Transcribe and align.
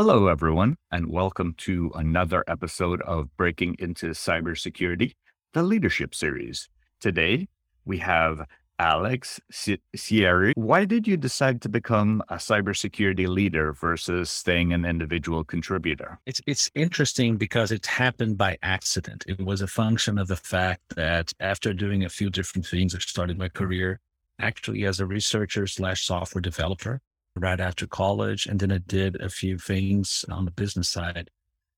Hello, 0.00 0.28
everyone, 0.28 0.76
and 0.92 1.10
welcome 1.10 1.54
to 1.58 1.90
another 1.96 2.44
episode 2.46 3.02
of 3.02 3.36
Breaking 3.36 3.74
into 3.80 4.10
Cybersecurity, 4.10 5.14
the 5.54 5.64
Leadership 5.64 6.14
Series. 6.14 6.68
Today, 7.00 7.48
we 7.84 7.98
have 7.98 8.46
Alex 8.78 9.40
Sieira. 9.52 10.52
Why 10.54 10.84
did 10.84 11.08
you 11.08 11.16
decide 11.16 11.60
to 11.62 11.68
become 11.68 12.22
a 12.28 12.36
cybersecurity 12.36 13.26
leader 13.26 13.72
versus 13.72 14.30
staying 14.30 14.72
an 14.72 14.84
individual 14.84 15.42
contributor? 15.42 16.20
It's 16.26 16.40
it's 16.46 16.70
interesting 16.76 17.36
because 17.36 17.72
it 17.72 17.84
happened 17.84 18.38
by 18.38 18.56
accident. 18.62 19.24
It 19.26 19.44
was 19.44 19.62
a 19.62 19.66
function 19.66 20.16
of 20.16 20.28
the 20.28 20.36
fact 20.36 20.82
that 20.94 21.32
after 21.40 21.74
doing 21.74 22.04
a 22.04 22.08
few 22.08 22.30
different 22.30 22.68
things, 22.68 22.94
I 22.94 23.00
started 23.00 23.36
my 23.36 23.48
career 23.48 23.98
actually 24.38 24.84
as 24.84 25.00
a 25.00 25.06
researcher 25.06 25.66
slash 25.66 26.06
software 26.06 26.40
developer 26.40 27.00
right 27.38 27.60
after 27.60 27.86
college. 27.86 28.46
And 28.46 28.60
then 28.60 28.72
I 28.72 28.78
did 28.78 29.20
a 29.20 29.28
few 29.28 29.58
things 29.58 30.24
on 30.30 30.44
the 30.44 30.50
business 30.50 30.88
side. 30.88 31.30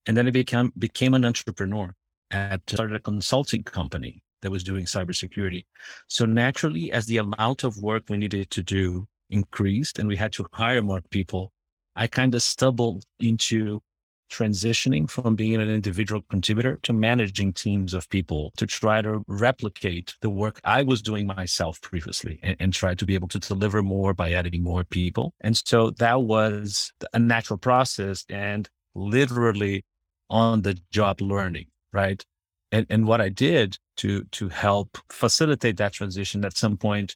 And 0.07 0.17
then 0.17 0.27
I 0.27 0.31
became, 0.31 0.73
became 0.79 1.15
an 1.15 1.25
entrepreneur 1.25 1.95
at 2.31 2.63
started 2.69 2.97
a 2.97 3.01
consulting 3.01 3.63
company 3.63 4.23
that 4.43 4.51
was 4.51 4.65
doing 4.65 4.85
cybersecurity. 4.85 5.65
So 6.09 6.25
naturally, 6.25 6.93
as 6.93 7.07
the 7.07 7.19
amount 7.19 7.65
of 7.65 7.77
work 7.79 8.05
we 8.09 8.17
needed 8.17 8.51
to 8.51 8.63
do 8.63 9.07
increased 9.29 9.99
and 9.99 10.09
we 10.09 10.17
had 10.17 10.33
to 10.35 10.47
hire 10.53 10.83
more 10.83 11.03
people, 11.11 11.53
I 11.97 12.07
kind 12.07 12.35
of 12.35 12.43
stumbled 12.43 13.05
into 13.19 13.83
transitioning 14.31 15.11
from 15.11 15.35
being 15.35 15.61
an 15.61 15.69
individual 15.69 16.23
contributor 16.31 16.79
to 16.83 16.93
managing 16.93 17.53
teams 17.53 17.95
of 17.95 18.09
people 18.09 18.53
to 18.57 18.67
try 18.67 19.03
to 19.03 19.25
replicate 19.27 20.15
the 20.21 20.31
work 20.31 20.61
I 20.65 20.83
was 20.83 21.03
doing 21.03 21.27
myself 21.27 21.81
previously 21.81 22.39
and, 22.43 22.57
and, 22.59 22.73
try 22.73 22.95
to 22.95 23.05
be 23.05 23.15
able 23.15 23.29
to 23.29 23.39
deliver 23.39 23.83
more 23.83 24.15
by 24.15 24.33
adding 24.33 24.63
more 24.63 24.85
people. 24.85 25.35
And 25.41 25.57
so 25.57 25.91
that 25.91 26.23
was 26.23 26.93
a 27.13 27.19
natural 27.19 27.59
process 27.59 28.25
and 28.29 28.69
literally 28.95 29.85
on 30.31 30.63
the 30.63 30.79
job 30.93 31.21
learning, 31.21 31.67
right? 31.93 32.25
And, 32.73 32.87
and 32.89 33.07
what 33.07 33.21
I 33.21 33.29
did 33.29 33.77
to, 33.99 34.25
to 34.25 34.49
help 34.49 34.99
facilitate 35.11 35.77
that 35.79 35.93
transition 35.93 36.45
at 36.45 36.57
some 36.57 36.77
point, 36.77 37.15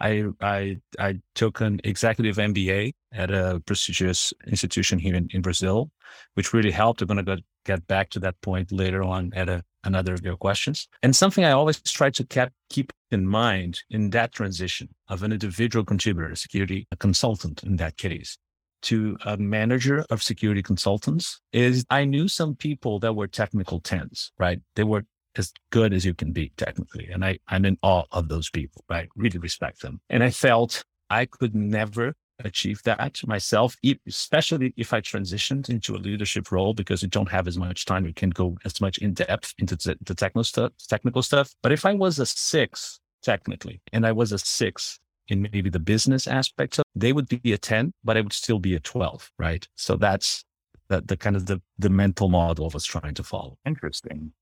I, 0.00 0.24
I, 0.40 0.76
I 0.98 1.20
took 1.34 1.60
an 1.60 1.80
executive 1.84 2.36
MBA 2.36 2.92
at 3.12 3.30
a 3.30 3.62
prestigious 3.66 4.32
institution 4.46 4.98
here 4.98 5.14
in, 5.14 5.28
in 5.32 5.42
Brazil, 5.42 5.90
which 6.34 6.52
really 6.52 6.70
helped. 6.70 7.02
I'm 7.02 7.08
going 7.08 7.24
to 7.24 7.42
get 7.64 7.86
back 7.86 8.10
to 8.10 8.20
that 8.20 8.40
point 8.40 8.72
later 8.72 9.02
on 9.02 9.32
at 9.34 9.48
a, 9.48 9.62
another 9.84 10.14
of 10.14 10.24
your 10.24 10.36
questions. 10.36 10.88
And 11.02 11.14
something 11.14 11.44
I 11.44 11.52
always 11.52 11.80
try 11.82 12.10
to 12.10 12.24
keep, 12.24 12.48
keep 12.68 12.92
in 13.10 13.26
mind 13.26 13.82
in 13.90 14.10
that 14.10 14.32
transition 14.32 14.88
of 15.08 15.22
an 15.22 15.32
individual 15.32 15.84
contributor, 15.84 16.34
security 16.34 16.86
a 16.90 16.96
consultant 16.96 17.62
in 17.62 17.76
that 17.76 17.96
case, 17.96 18.38
to 18.82 19.16
a 19.26 19.36
manager 19.36 20.04
of 20.10 20.22
security 20.22 20.62
consultants 20.62 21.40
is 21.52 21.84
I 21.90 22.04
knew 22.04 22.28
some 22.28 22.54
people 22.54 22.98
that 23.00 23.14
were 23.14 23.26
technical 23.26 23.80
tens, 23.80 24.32
right? 24.38 24.60
They 24.74 24.84
were 24.84 25.04
as 25.36 25.52
good 25.70 25.92
as 25.92 26.04
you 26.04 26.14
can 26.14 26.32
be 26.32 26.52
technically. 26.56 27.08
And 27.08 27.24
I, 27.24 27.38
I'm 27.48 27.64
in 27.64 27.78
awe 27.82 28.04
of 28.12 28.28
those 28.28 28.50
people, 28.50 28.84
right? 28.88 29.08
Really 29.16 29.38
respect 29.38 29.82
them. 29.82 30.00
And 30.10 30.22
I 30.22 30.30
felt 30.30 30.84
I 31.08 31.26
could 31.26 31.54
never 31.54 32.14
achieve 32.44 32.82
that 32.84 33.20
myself, 33.26 33.76
especially 34.06 34.72
if 34.76 34.92
I 34.92 35.00
transitioned 35.00 35.68
into 35.68 35.94
a 35.94 35.98
leadership 35.98 36.50
role 36.50 36.74
because 36.74 37.02
you 37.02 37.08
don't 37.08 37.30
have 37.30 37.46
as 37.46 37.58
much 37.58 37.84
time. 37.84 38.06
You 38.06 38.14
can 38.14 38.30
go 38.30 38.56
as 38.64 38.80
much 38.80 38.98
in 38.98 39.12
depth 39.14 39.54
into 39.58 39.76
the 39.76 40.14
technical 40.14 40.44
stuff, 40.44 40.72
technical 40.88 41.22
stuff. 41.22 41.54
But 41.62 41.72
if 41.72 41.84
I 41.84 41.94
was 41.94 42.18
a 42.18 42.26
six 42.26 43.00
technically, 43.22 43.80
and 43.92 44.06
I 44.06 44.12
was 44.12 44.32
a 44.32 44.38
six 44.38 44.98
in 45.28 45.42
maybe 45.42 45.70
the 45.70 45.78
business 45.78 46.26
aspects 46.26 46.78
of, 46.78 46.84
they 46.94 47.12
would 47.12 47.28
be 47.28 47.52
a 47.52 47.58
10, 47.58 47.92
but 48.02 48.16
I 48.16 48.20
would 48.20 48.32
still 48.32 48.58
be 48.58 48.74
a 48.74 48.80
12, 48.80 49.30
right? 49.38 49.66
So 49.76 49.96
that's 49.96 50.44
the, 50.88 51.02
the 51.02 51.16
kind 51.16 51.36
of 51.36 51.46
the, 51.46 51.60
the 51.78 51.90
mental 51.90 52.28
model 52.28 52.66
I 52.66 52.70
was 52.74 52.84
trying 52.84 53.14
to 53.14 53.22
follow. 53.22 53.58
Interesting. 53.64 54.32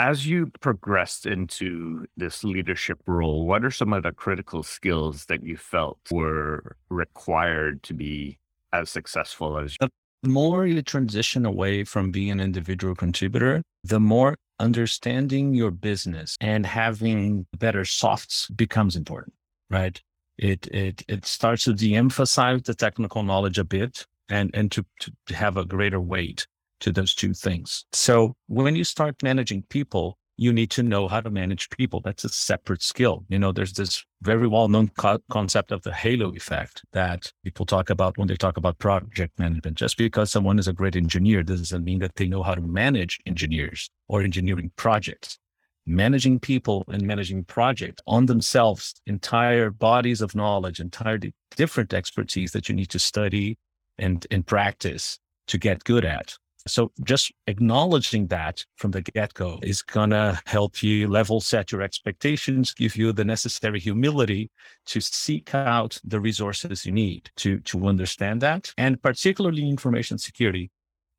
As 0.00 0.26
you 0.26 0.50
progressed 0.60 1.24
into 1.24 2.06
this 2.16 2.42
leadership 2.42 2.98
role, 3.06 3.46
what 3.46 3.64
are 3.64 3.70
some 3.70 3.92
of 3.92 4.02
the 4.02 4.12
critical 4.12 4.62
skills 4.62 5.26
that 5.26 5.44
you 5.44 5.56
felt 5.56 5.98
were 6.10 6.76
required 6.90 7.82
to 7.84 7.94
be 7.94 8.38
as 8.72 8.90
successful 8.90 9.56
as 9.58 9.76
you? 9.80 9.88
the 10.24 10.30
more 10.30 10.66
you 10.66 10.80
transition 10.80 11.44
away 11.44 11.84
from 11.84 12.10
being 12.10 12.30
an 12.30 12.40
individual 12.40 12.94
contributor, 12.94 13.62
the 13.84 14.00
more 14.00 14.36
understanding 14.58 15.52
your 15.52 15.70
business 15.70 16.36
and 16.40 16.64
having 16.64 17.46
better 17.58 17.84
softs 17.84 18.48
becomes 18.48 18.96
important, 18.96 19.34
right? 19.68 20.00
It 20.38 20.66
it 20.68 21.04
it 21.08 21.26
starts 21.26 21.64
to 21.64 21.74
de-emphasize 21.74 22.62
the 22.62 22.74
technical 22.74 23.22
knowledge 23.22 23.58
a 23.58 23.64
bit 23.64 24.06
and 24.30 24.50
and 24.54 24.72
to, 24.72 24.84
to 25.26 25.34
have 25.34 25.58
a 25.58 25.64
greater 25.64 26.00
weight 26.00 26.46
to 26.84 26.92
those 26.92 27.14
two 27.14 27.32
things. 27.32 27.86
So 27.92 28.36
when 28.46 28.76
you 28.76 28.84
start 28.84 29.22
managing 29.22 29.62
people, 29.70 30.18
you 30.36 30.52
need 30.52 30.70
to 30.72 30.82
know 30.82 31.08
how 31.08 31.20
to 31.20 31.30
manage 31.30 31.70
people. 31.70 32.00
That's 32.04 32.24
a 32.24 32.28
separate 32.28 32.82
skill. 32.82 33.24
You 33.28 33.38
know, 33.38 33.52
there's 33.52 33.72
this 33.72 34.04
very 34.20 34.46
well 34.46 34.68
known 34.68 34.88
co- 34.98 35.20
concept 35.30 35.72
of 35.72 35.82
the 35.82 35.94
halo 35.94 36.34
effect 36.34 36.82
that 36.92 37.32
people 37.42 37.64
talk 37.64 37.88
about 37.88 38.18
when 38.18 38.28
they 38.28 38.36
talk 38.36 38.58
about 38.58 38.78
project 38.78 39.38
management. 39.38 39.78
Just 39.78 39.96
because 39.96 40.30
someone 40.30 40.58
is 40.58 40.68
a 40.68 40.74
great 40.74 40.96
engineer 40.96 41.42
doesn't 41.42 41.84
mean 41.84 42.00
that 42.00 42.16
they 42.16 42.26
know 42.26 42.42
how 42.42 42.54
to 42.54 42.60
manage 42.60 43.18
engineers 43.24 43.88
or 44.08 44.22
engineering 44.22 44.70
projects. 44.76 45.38
Managing 45.86 46.38
people 46.38 46.84
and 46.88 47.02
managing 47.02 47.44
projects 47.44 48.02
on 48.06 48.26
themselves, 48.26 48.94
entire 49.06 49.70
bodies 49.70 50.20
of 50.20 50.34
knowledge, 50.34 50.80
entirely 50.80 51.32
different 51.56 51.94
expertise 51.94 52.52
that 52.52 52.68
you 52.68 52.74
need 52.74 52.90
to 52.90 52.98
study 52.98 53.56
and, 53.98 54.26
and 54.30 54.46
practice 54.46 55.18
to 55.46 55.58
get 55.58 55.84
good 55.84 56.04
at 56.04 56.36
so 56.66 56.90
just 57.02 57.32
acknowledging 57.46 58.26
that 58.28 58.64
from 58.76 58.90
the 58.90 59.02
get 59.02 59.34
go 59.34 59.58
is 59.62 59.82
going 59.82 60.10
to 60.10 60.40
help 60.46 60.82
you 60.82 61.08
level 61.08 61.40
set 61.40 61.70
your 61.70 61.82
expectations, 61.82 62.72
give 62.72 62.96
you 62.96 63.12
the 63.12 63.24
necessary 63.24 63.78
humility 63.78 64.50
to 64.86 65.00
seek 65.00 65.54
out 65.54 66.00
the 66.04 66.20
resources 66.20 66.86
you 66.86 66.92
need 66.92 67.30
to, 67.36 67.60
to 67.60 67.86
understand 67.86 68.40
that. 68.40 68.72
And 68.78 69.00
particularly 69.02 69.68
information 69.68 70.16
security, 70.16 70.70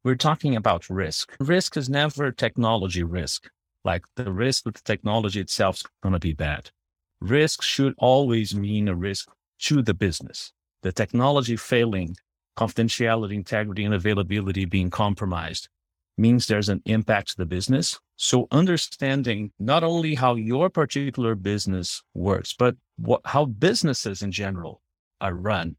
we're 0.03 0.15
talking 0.15 0.55
about 0.55 0.89
risk. 0.89 1.35
Risk 1.39 1.77
is 1.77 1.89
never 1.89 2.31
technology 2.31 3.03
risk. 3.03 3.49
Like 3.83 4.03
the 4.15 4.31
risk 4.31 4.63
that 4.63 4.75
the 4.75 4.81
technology 4.83 5.39
itself 5.39 5.77
is 5.77 5.83
going 6.01 6.13
to 6.13 6.19
be 6.19 6.33
bad. 6.33 6.71
Risk 7.21 7.61
should 7.61 7.93
always 7.99 8.55
mean 8.55 8.87
a 8.87 8.95
risk 8.95 9.29
to 9.59 9.83
the 9.83 9.93
business. 9.93 10.53
The 10.81 10.91
technology 10.91 11.55
failing 11.55 12.15
confidentiality, 12.57 13.33
integrity, 13.33 13.83
and 13.83 13.93
availability 13.93 14.65
being 14.65 14.89
compromised 14.89 15.69
means 16.17 16.47
there's 16.47 16.69
an 16.69 16.81
impact 16.85 17.29
to 17.29 17.37
the 17.37 17.45
business. 17.45 17.99
So 18.15 18.47
understanding 18.51 19.51
not 19.59 19.83
only 19.83 20.15
how 20.15 20.35
your 20.35 20.69
particular 20.69 21.35
business 21.35 22.01
works, 22.13 22.53
but 22.57 22.75
what, 22.97 23.21
how 23.25 23.45
businesses 23.45 24.21
in 24.21 24.31
general 24.31 24.81
are 25.19 25.33
run. 25.33 25.75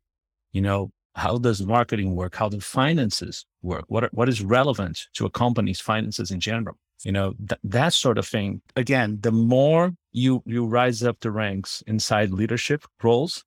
You 0.52 0.60
know, 0.62 0.90
how 1.14 1.38
does 1.38 1.64
marketing 1.64 2.14
work? 2.14 2.36
How 2.36 2.50
do 2.50 2.60
finances 2.60 3.46
work? 3.62 3.84
What, 3.88 4.04
are, 4.04 4.10
what 4.12 4.28
is 4.28 4.42
relevant 4.42 5.06
to 5.14 5.24
a 5.24 5.30
company's 5.30 5.80
finances 5.80 6.30
in 6.30 6.40
general? 6.40 6.76
You 7.04 7.12
know, 7.12 7.34
th- 7.38 7.60
that 7.64 7.94
sort 7.94 8.18
of 8.18 8.26
thing. 8.26 8.60
Again, 8.74 9.18
the 9.20 9.32
more 9.32 9.94
you, 10.12 10.42
you 10.44 10.66
rise 10.66 11.02
up 11.02 11.20
the 11.20 11.30
ranks 11.30 11.82
inside 11.86 12.30
leadership 12.30 12.84
roles, 13.02 13.44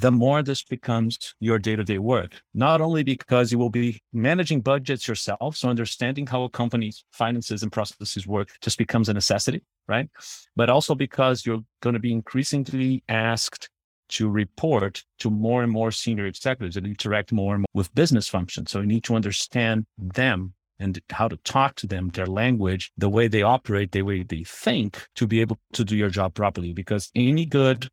the 0.00 0.12
more 0.12 0.42
this 0.42 0.62
becomes 0.62 1.34
your 1.40 1.58
day 1.58 1.74
to 1.74 1.82
day 1.82 1.98
work. 1.98 2.42
Not 2.52 2.80
only 2.80 3.02
because 3.02 3.50
you 3.50 3.58
will 3.58 3.70
be 3.70 4.00
managing 4.12 4.60
budgets 4.60 5.08
yourself, 5.08 5.56
so 5.56 5.68
understanding 5.68 6.26
how 6.26 6.42
a 6.42 6.50
company's 6.50 7.04
finances 7.12 7.62
and 7.62 7.72
processes 7.72 8.26
work 8.26 8.50
just 8.60 8.76
becomes 8.76 9.08
a 9.08 9.14
necessity, 9.14 9.62
right? 9.88 10.08
But 10.54 10.68
also 10.68 10.94
because 10.94 11.46
you're 11.46 11.64
going 11.80 11.94
to 11.94 12.00
be 12.00 12.12
increasingly 12.12 13.04
asked 13.08 13.70
to 14.08 14.28
report 14.28 15.02
to 15.18 15.30
more 15.30 15.62
and 15.62 15.72
more 15.72 15.90
senior 15.90 16.26
executives 16.26 16.76
and 16.76 16.86
interact 16.86 17.32
more 17.32 17.54
and 17.54 17.62
more 17.62 17.74
with 17.74 17.94
business 17.94 18.28
functions. 18.28 18.70
So 18.70 18.80
you 18.80 18.86
need 18.86 19.04
to 19.04 19.16
understand 19.16 19.86
them 19.98 20.52
and 20.78 21.00
how 21.10 21.26
to 21.26 21.38
talk 21.38 21.74
to 21.76 21.86
them, 21.86 22.10
their 22.10 22.26
language, 22.26 22.92
the 22.98 23.08
way 23.08 23.28
they 23.28 23.42
operate, 23.42 23.92
the 23.92 24.02
way 24.02 24.22
they 24.22 24.44
think 24.44 25.06
to 25.16 25.26
be 25.26 25.40
able 25.40 25.58
to 25.72 25.84
do 25.84 25.96
your 25.96 26.10
job 26.10 26.34
properly. 26.34 26.74
Because 26.74 27.10
any 27.14 27.46
good 27.46 27.88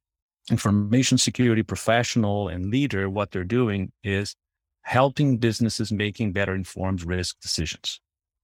information 0.49 1.17
security 1.17 1.63
professional 1.63 2.47
and 2.47 2.69
leader, 2.69 3.09
what 3.09 3.31
they're 3.31 3.43
doing 3.43 3.91
is 4.03 4.35
helping 4.81 5.37
businesses 5.37 5.91
making 5.91 6.33
better 6.33 6.53
informed 6.53 7.03
risk 7.03 7.39
decisions. 7.41 7.99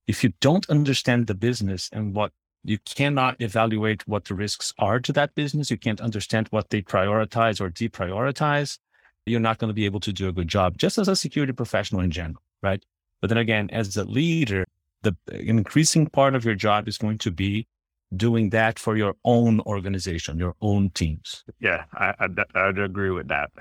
If 0.07 0.23
you 0.23 0.33
don't 0.39 0.69
understand 0.69 1.27
the 1.27 1.35
business 1.35 1.89
and 1.91 2.15
what 2.15 2.31
you 2.63 2.77
cannot 2.79 3.41
evaluate 3.41 4.07
what 4.07 4.25
the 4.25 4.33
risks 4.33 4.73
are 4.79 4.99
to 4.99 5.13
that 5.13 5.35
business, 5.35 5.69
you 5.69 5.77
can't 5.77 6.01
understand 6.01 6.47
what 6.49 6.69
they 6.69 6.81
prioritize 6.81 7.61
or 7.61 7.69
deprioritize, 7.69 8.79
you're 9.25 9.39
not 9.39 9.59
going 9.59 9.69
to 9.69 9.73
be 9.73 9.85
able 9.85 9.99
to 9.99 10.13
do 10.13 10.27
a 10.27 10.31
good 10.31 10.47
job, 10.47 10.77
just 10.77 10.97
as 10.97 11.07
a 11.07 11.15
security 11.15 11.53
professional 11.53 12.01
in 12.01 12.11
general, 12.11 12.41
right? 12.63 12.83
But 13.21 13.27
then 13.29 13.37
again, 13.37 13.69
as 13.71 13.95
a 13.97 14.03
leader, 14.03 14.65
the 15.03 15.15
increasing 15.29 16.07
part 16.07 16.35
of 16.35 16.43
your 16.43 16.55
job 16.55 16.87
is 16.87 16.97
going 16.97 17.17
to 17.19 17.31
be 17.31 17.67
doing 18.15 18.49
that 18.51 18.79
for 18.79 18.97
your 18.97 19.15
own 19.23 19.59
organization, 19.61 20.39
your 20.39 20.55
own 20.61 20.89
teams. 20.91 21.43
Yeah, 21.59 21.85
I, 21.93 22.13
I, 22.19 22.27
I'd 22.55 22.79
agree 22.79 23.11
with 23.11 23.27
that. 23.27 23.51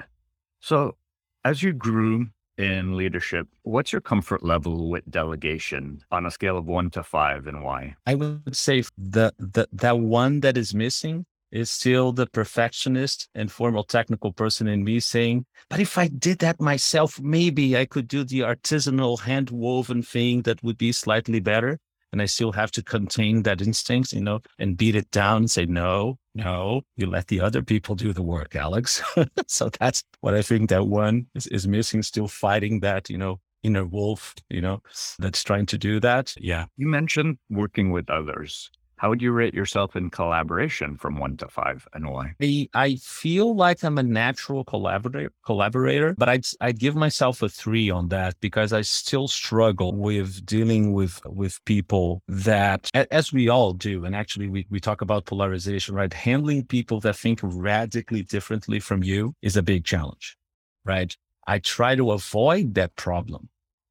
So, 0.60 0.96
as 1.44 1.62
you 1.62 1.72
grew 1.72 2.26
in 2.56 2.96
leadership, 2.96 3.46
what's 3.62 3.92
your 3.92 4.00
comfort 4.00 4.42
level 4.42 4.90
with 4.90 5.08
delegation 5.10 6.00
on 6.10 6.26
a 6.26 6.30
scale 6.30 6.58
of 6.58 6.66
one 6.66 6.90
to 6.90 7.02
five 7.02 7.46
and 7.46 7.62
why? 7.62 7.94
I 8.06 8.16
would 8.16 8.56
say 8.56 8.82
the, 8.96 9.32
the 9.38 9.68
that 9.72 9.98
one 9.98 10.40
that 10.40 10.56
is 10.56 10.74
missing 10.74 11.26
is 11.50 11.70
still 11.70 12.12
the 12.12 12.26
perfectionist 12.26 13.28
and 13.34 13.50
formal 13.50 13.84
technical 13.84 14.32
person 14.32 14.68
in 14.68 14.84
me 14.84 15.00
saying, 15.00 15.46
but 15.70 15.80
if 15.80 15.96
I 15.96 16.08
did 16.08 16.40
that 16.40 16.60
myself, 16.60 17.18
maybe 17.20 17.76
I 17.76 17.86
could 17.86 18.06
do 18.06 18.24
the 18.24 18.40
artisanal 18.40 19.20
hand 19.20 19.50
woven 19.50 20.02
thing 20.02 20.42
that 20.42 20.62
would 20.62 20.76
be 20.76 20.92
slightly 20.92 21.40
better. 21.40 21.78
And 22.12 22.22
I 22.22 22.26
still 22.26 22.52
have 22.52 22.70
to 22.72 22.82
contain 22.82 23.42
that 23.42 23.60
instinct, 23.60 24.12
you 24.12 24.22
know, 24.22 24.40
and 24.58 24.76
beat 24.76 24.96
it 24.96 25.10
down 25.10 25.38
and 25.38 25.50
say, 25.50 25.66
no, 25.66 26.18
no, 26.34 26.82
you 26.96 27.06
let 27.06 27.26
the 27.26 27.40
other 27.40 27.62
people 27.62 27.94
do 27.94 28.12
the 28.12 28.22
work, 28.22 28.56
Alex. 28.56 29.02
so 29.46 29.70
that's 29.78 30.02
what 30.20 30.34
I 30.34 30.42
think 30.42 30.70
that 30.70 30.86
one 30.86 31.26
is, 31.34 31.46
is 31.48 31.68
missing, 31.68 32.02
still 32.02 32.28
fighting 32.28 32.80
that, 32.80 33.10
you 33.10 33.18
know, 33.18 33.40
inner 33.62 33.84
wolf, 33.84 34.34
you 34.48 34.60
know, 34.60 34.82
that's 35.18 35.42
trying 35.42 35.66
to 35.66 35.78
do 35.78 36.00
that. 36.00 36.34
Yeah. 36.38 36.66
You 36.76 36.86
mentioned 36.86 37.38
working 37.50 37.90
with 37.90 38.08
others. 38.08 38.70
How 38.98 39.08
would 39.08 39.22
you 39.22 39.30
rate 39.30 39.54
yourself 39.54 39.94
in 39.94 40.10
collaboration 40.10 40.96
from 40.96 41.18
one 41.18 41.36
to 41.36 41.48
five 41.48 41.86
and 41.94 42.10
why? 42.10 42.32
I, 42.42 42.68
I 42.74 42.96
feel 42.96 43.54
like 43.54 43.84
I'm 43.84 43.96
a 43.96 44.02
natural 44.02 44.64
collaborator, 44.64 45.32
collaborator, 45.46 46.14
but 46.18 46.28
I'd, 46.28 46.46
I'd 46.60 46.80
give 46.80 46.96
myself 46.96 47.40
a 47.42 47.48
three 47.48 47.90
on 47.90 48.08
that 48.08 48.34
because 48.40 48.72
I 48.72 48.80
still 48.80 49.28
struggle 49.28 49.94
with 49.94 50.44
dealing 50.44 50.92
with, 50.92 51.20
with 51.24 51.64
people 51.64 52.22
that, 52.26 52.90
as 52.92 53.32
we 53.32 53.48
all 53.48 53.72
do, 53.72 54.04
and 54.04 54.16
actually 54.16 54.48
we, 54.48 54.66
we 54.68 54.80
talk 54.80 55.00
about 55.00 55.26
polarization, 55.26 55.94
right? 55.94 56.12
Handling 56.12 56.64
people 56.66 56.98
that 57.00 57.16
think 57.16 57.38
radically 57.42 58.24
differently 58.24 58.80
from 58.80 59.04
you 59.04 59.34
is 59.42 59.56
a 59.56 59.62
big 59.62 59.84
challenge, 59.84 60.36
right? 60.84 61.16
I 61.46 61.60
try 61.60 61.94
to 61.94 62.10
avoid 62.10 62.74
that 62.74 62.96
problem 62.96 63.48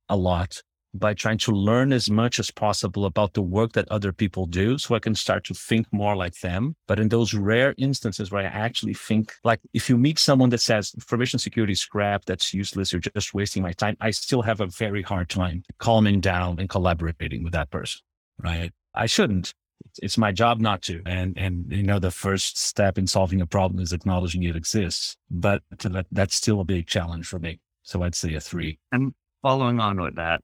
a 0.10 0.18
lot 0.18 0.62
by 1.00 1.14
trying 1.14 1.38
to 1.40 1.52
learn 1.52 1.94
as 1.94 2.10
much 2.10 2.40
as 2.40 2.52
possible 2.52 3.06
about 3.06 3.34
the 3.34 3.42
work 3.42 3.74
that 3.74 3.90
other 3.90 4.12
people 4.12 4.46
do 4.46 4.78
so 4.78 4.96
I 4.96 5.00
can 5.00 5.16
start 5.16 5.44
to 5.46 5.54
think 5.54 5.88
more 5.92 6.16
like 6.16 6.40
them. 6.40 6.76
But 6.88 7.00
in 7.00 7.10
those 7.10 7.34
rare 7.34 7.74
instances 7.78 8.32
where 8.32 8.44
I 8.44 8.46
actually 8.46 8.94
think, 8.94 9.34
like 9.44 9.60
if 9.74 9.90
you 9.90 9.98
meet 9.98 10.20
someone 10.20 10.50
that 10.50 10.62
says 10.62 10.94
information 10.96 11.40
security 11.40 11.74
is 11.74 11.86
crap, 11.86 12.26
that's 12.26 12.54
useless, 12.54 12.92
you're 12.92 13.02
just 13.02 13.34
wasting 13.34 13.64
my 13.64 13.74
time, 13.74 13.98
I 14.02 14.12
still 14.12 14.42
have 14.42 14.62
a 14.62 14.68
very 14.68 15.02
hard 15.02 15.30
time 15.30 15.64
calming 15.78 16.20
down 16.20 16.60
and 16.60 16.70
collaborating 16.70 17.44
with 17.44 17.54
that 17.54 17.70
person, 17.70 18.02
right? 18.44 18.72
I 18.94 19.06
shouldn't. 19.06 19.54
It's 20.02 20.18
my 20.18 20.32
job 20.32 20.60
not 20.60 20.82
to. 20.84 21.02
And, 21.06 21.38
and, 21.38 21.72
you 21.72 21.84
know, 21.84 22.00
the 22.00 22.12
first 22.12 22.58
step 22.58 22.98
in 22.98 23.08
solving 23.08 23.42
a 23.42 23.46
problem 23.46 23.82
is 23.82 23.94
acknowledging 23.94 24.44
it 24.44 24.56
exists, 24.56 25.18
but 25.30 25.62
that, 25.80 26.08
that's 26.12 26.36
still 26.36 26.60
a 26.62 26.66
big 26.66 26.88
challenge 26.88 27.28
for 27.28 27.40
me. 27.40 27.60
So 27.84 28.04
I'd 28.04 28.16
say 28.16 28.34
a 28.34 28.40
three. 28.40 28.80
And 28.92 29.14
following 29.42 29.80
on 29.80 30.02
with 30.02 30.16
that, 30.16 30.42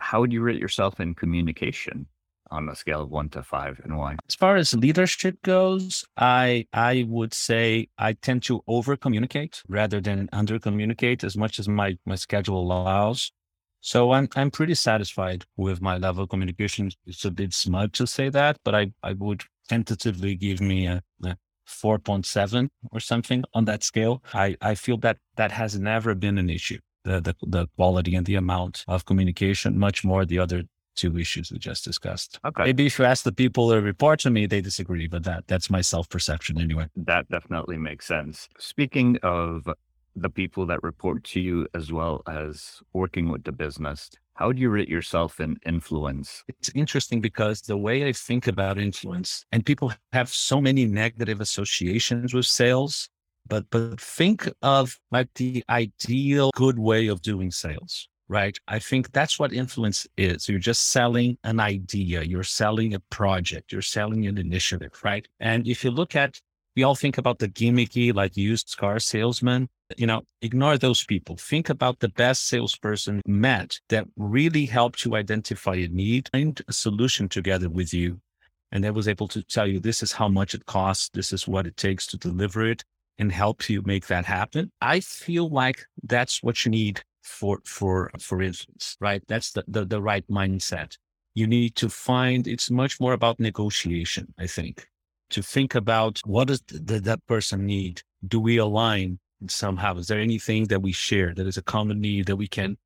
how 0.00 0.20
would 0.20 0.32
you 0.32 0.42
rate 0.42 0.60
yourself 0.60 1.00
in 1.00 1.14
communication 1.14 2.06
on 2.50 2.68
a 2.68 2.74
scale 2.74 3.02
of 3.02 3.10
one 3.10 3.28
to 3.30 3.42
five 3.42 3.80
and 3.84 3.96
why? 3.96 4.16
As 4.28 4.34
far 4.34 4.56
as 4.56 4.74
leadership 4.74 5.40
goes, 5.42 6.04
I 6.16 6.66
I 6.72 7.04
would 7.08 7.34
say 7.34 7.88
I 7.98 8.14
tend 8.14 8.42
to 8.44 8.62
over 8.66 8.96
communicate 8.96 9.62
rather 9.68 10.00
than 10.00 10.28
under 10.32 10.58
communicate 10.58 11.22
as 11.22 11.36
much 11.36 11.58
as 11.58 11.68
my 11.68 11.98
my 12.04 12.16
schedule 12.16 12.60
allows. 12.60 13.32
So 13.80 14.12
I'm 14.12 14.28
I'm 14.36 14.50
pretty 14.50 14.74
satisfied 14.74 15.44
with 15.56 15.80
my 15.80 15.96
level 15.98 16.24
of 16.24 16.30
communication. 16.30 16.90
It's 17.06 17.24
a 17.24 17.30
bit 17.30 17.54
smug 17.54 17.92
to 17.94 18.06
say 18.06 18.28
that, 18.30 18.58
but 18.64 18.74
I, 18.74 18.92
I 19.02 19.12
would 19.12 19.44
tentatively 19.68 20.34
give 20.34 20.60
me 20.60 20.86
a, 20.86 21.02
a 21.24 21.36
4.7 21.68 22.68
or 22.90 22.98
something 22.98 23.44
on 23.54 23.64
that 23.66 23.84
scale. 23.84 24.22
I, 24.34 24.56
I 24.60 24.74
feel 24.74 24.96
that 24.98 25.18
that 25.36 25.52
has 25.52 25.78
never 25.78 26.14
been 26.16 26.36
an 26.36 26.50
issue 26.50 26.78
the, 27.04 27.20
the, 27.20 27.34
the 27.42 27.66
quality 27.76 28.14
and 28.14 28.26
the 28.26 28.34
amount 28.34 28.84
of 28.88 29.04
communication, 29.04 29.78
much 29.78 30.04
more 30.04 30.24
the 30.24 30.38
other 30.38 30.64
two 30.96 31.16
issues 31.16 31.50
we 31.50 31.58
just 31.58 31.84
discussed. 31.84 32.38
Okay. 32.44 32.64
Maybe 32.64 32.86
if 32.86 32.98
you 32.98 33.04
ask 33.04 33.24
the 33.24 33.32
people 33.32 33.68
that 33.68 33.80
report 33.80 34.20
to 34.20 34.30
me, 34.30 34.46
they 34.46 34.60
disagree, 34.60 35.06
but 35.06 35.24
that 35.24 35.44
that's 35.46 35.70
my 35.70 35.80
self 35.80 36.08
perception 36.08 36.60
anyway. 36.60 36.86
That 36.96 37.28
definitely 37.28 37.78
makes 37.78 38.06
sense. 38.06 38.48
Speaking 38.58 39.18
of 39.22 39.68
the 40.16 40.28
people 40.28 40.66
that 40.66 40.82
report 40.82 41.24
to 41.24 41.40
you 41.40 41.66
as 41.74 41.92
well 41.92 42.22
as 42.28 42.82
working 42.92 43.28
with 43.30 43.44
the 43.44 43.52
business, 43.52 44.10
how 44.34 44.52
do 44.52 44.60
you 44.60 44.70
rate 44.70 44.88
yourself 44.88 45.38
in 45.38 45.56
influence? 45.66 46.42
It's 46.48 46.70
interesting 46.74 47.20
because 47.20 47.62
the 47.62 47.76
way 47.76 48.08
I 48.08 48.12
think 48.12 48.46
about 48.46 48.78
influence, 48.78 49.44
and 49.52 49.64
people 49.64 49.92
have 50.12 50.30
so 50.30 50.60
many 50.60 50.86
negative 50.86 51.40
associations 51.40 52.34
with 52.34 52.46
sales, 52.46 53.08
but 53.46 53.64
but 53.70 54.00
think 54.00 54.48
of 54.62 54.98
like 55.10 55.28
the 55.34 55.64
ideal 55.68 56.50
good 56.54 56.78
way 56.78 57.08
of 57.08 57.22
doing 57.22 57.50
sales 57.50 58.08
right? 58.30 58.56
I 58.68 58.78
think 58.78 59.10
that's 59.10 59.40
what 59.40 59.52
influence 59.52 60.06
is. 60.16 60.48
You're 60.48 60.60
just 60.60 60.90
selling 60.90 61.36
an 61.42 61.58
idea. 61.58 62.22
You're 62.22 62.44
selling 62.44 62.94
a 62.94 63.00
project. 63.10 63.72
You're 63.72 63.82
selling 63.82 64.24
an 64.28 64.38
initiative 64.38 64.92
right? 65.02 65.26
And 65.40 65.66
if 65.66 65.82
you 65.84 65.90
look 65.90 66.14
at 66.14 66.40
we 66.76 66.84
all 66.84 66.94
think 66.94 67.18
about 67.18 67.40
the 67.40 67.48
gimmicky 67.48 68.14
like 68.14 68.36
used 68.36 68.76
car 68.78 69.00
salesman 69.00 69.68
you 69.96 70.06
know 70.06 70.22
ignore 70.40 70.78
those 70.78 71.04
people. 71.04 71.36
Think 71.36 71.68
about 71.68 71.98
the 71.98 72.08
best 72.08 72.46
salesperson 72.46 73.20
met 73.26 73.80
that 73.88 74.06
really 74.16 74.66
helped 74.66 75.04
you 75.04 75.16
identify 75.16 75.74
a 75.74 75.88
need 75.88 76.30
find 76.32 76.60
a 76.68 76.72
solution 76.72 77.28
together 77.28 77.68
with 77.68 77.92
you 77.92 78.20
and 78.72 78.84
that 78.84 78.94
was 78.94 79.08
able 79.08 79.26
to 79.28 79.42
tell 79.42 79.66
you 79.66 79.80
this 79.80 80.02
is 80.02 80.12
how 80.12 80.28
much 80.28 80.54
it 80.54 80.66
costs. 80.66 81.10
This 81.12 81.32
is 81.32 81.48
what 81.48 81.66
it 81.66 81.76
takes 81.76 82.06
to 82.08 82.16
deliver 82.16 82.64
it 82.64 82.84
and 83.20 83.30
help 83.30 83.68
you 83.68 83.82
make 83.84 84.06
that 84.06 84.24
happen. 84.24 84.72
I 84.80 85.00
feel 85.00 85.48
like 85.50 85.84
that's 86.02 86.42
what 86.42 86.64
you 86.64 86.70
need 86.70 87.02
for 87.22 87.60
for 87.64 88.10
for 88.18 88.42
instance, 88.42 88.96
right? 88.98 89.22
That's 89.28 89.52
the, 89.52 89.62
the, 89.68 89.84
the 89.84 90.02
right 90.02 90.26
mindset. 90.28 90.96
You 91.34 91.46
need 91.46 91.76
to 91.76 91.88
find 91.88 92.48
it's 92.48 92.70
much 92.70 92.98
more 92.98 93.12
about 93.12 93.38
negotiation, 93.38 94.34
I 94.38 94.46
think. 94.46 94.88
To 95.30 95.42
think 95.42 95.74
about 95.74 96.20
what 96.24 96.48
does 96.48 96.62
the, 96.62 96.98
that 97.00 97.24
person 97.26 97.66
need? 97.66 98.02
Do 98.26 98.40
we 98.40 98.56
align 98.56 99.20
somehow? 99.46 99.98
Is 99.98 100.08
there 100.08 100.18
anything 100.18 100.64
that 100.68 100.82
we 100.82 100.92
share 100.92 101.34
that 101.34 101.46
is 101.46 101.58
a 101.58 101.62
common 101.62 102.00
need 102.00 102.26
that 102.26 102.36
we 102.36 102.48
can, 102.48 102.76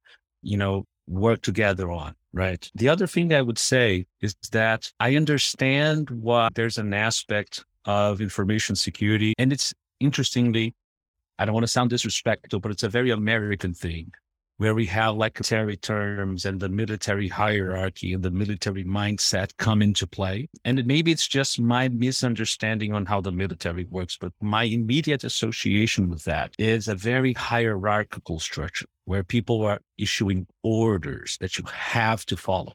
you 0.43 0.59
know, 0.59 0.85
work 1.07 1.43
together 1.43 1.91
on? 1.91 2.15
Right. 2.33 2.69
The 2.75 2.89
other 2.89 3.07
thing 3.07 3.33
I 3.33 3.41
would 3.41 3.59
say 3.59 4.07
is 4.21 4.35
that 4.51 4.91
I 4.99 5.15
understand 5.15 6.11
why 6.11 6.49
there's 6.55 6.79
an 6.79 6.93
aspect 6.93 7.65
of 7.85 8.21
information 8.21 8.75
security 8.75 9.35
and 9.39 9.53
it's 9.53 9.73
interestingly, 10.05 10.75
I 11.39 11.45
don't 11.45 11.55
want 11.55 11.65
to 11.65 11.69
sound 11.69 11.91
disrespectful, 11.91 12.61
but 12.61 12.71
it's 12.71 12.85
a 12.85 12.89
very 12.89 13.11
American 13.11 13.75
thing 13.75 14.13
where 14.59 14.75
we 14.75 14.87
have 14.87 15.17
like 15.17 15.35
military 15.37 15.77
terms 15.77 16.45
and 16.45 16.61
the 16.61 16.69
military 16.69 17.27
hierarchy 17.27 18.13
and 18.13 18.23
the 18.23 18.31
military 18.31 18.85
mindset 18.85 19.51
come 19.57 19.83
into 19.83 20.07
play. 20.07 20.49
And 20.65 20.87
maybe 20.87 21.11
it's 21.11 21.27
just 21.27 21.61
my 21.61 21.89
misunderstanding 21.89 22.93
on 22.93 23.05
how 23.05 23.21
the 23.21 23.33
military 23.33 23.85
works, 23.91 24.17
but 24.17 24.33
my 24.41 24.63
immediate 24.63 25.25
association 25.25 26.09
with 26.09 26.23
that 26.25 26.55
is 26.57 26.87
a 26.87 26.95
very 26.95 27.33
hierarchical 27.33 28.39
structure 28.39 28.87
where 29.07 29.25
people 29.25 29.63
are 29.63 29.81
issuing 29.99 30.47
orders 30.63 31.37
that 31.41 31.59
you 31.59 31.65
have 31.67 32.25
to 32.27 32.37
follow, 32.37 32.75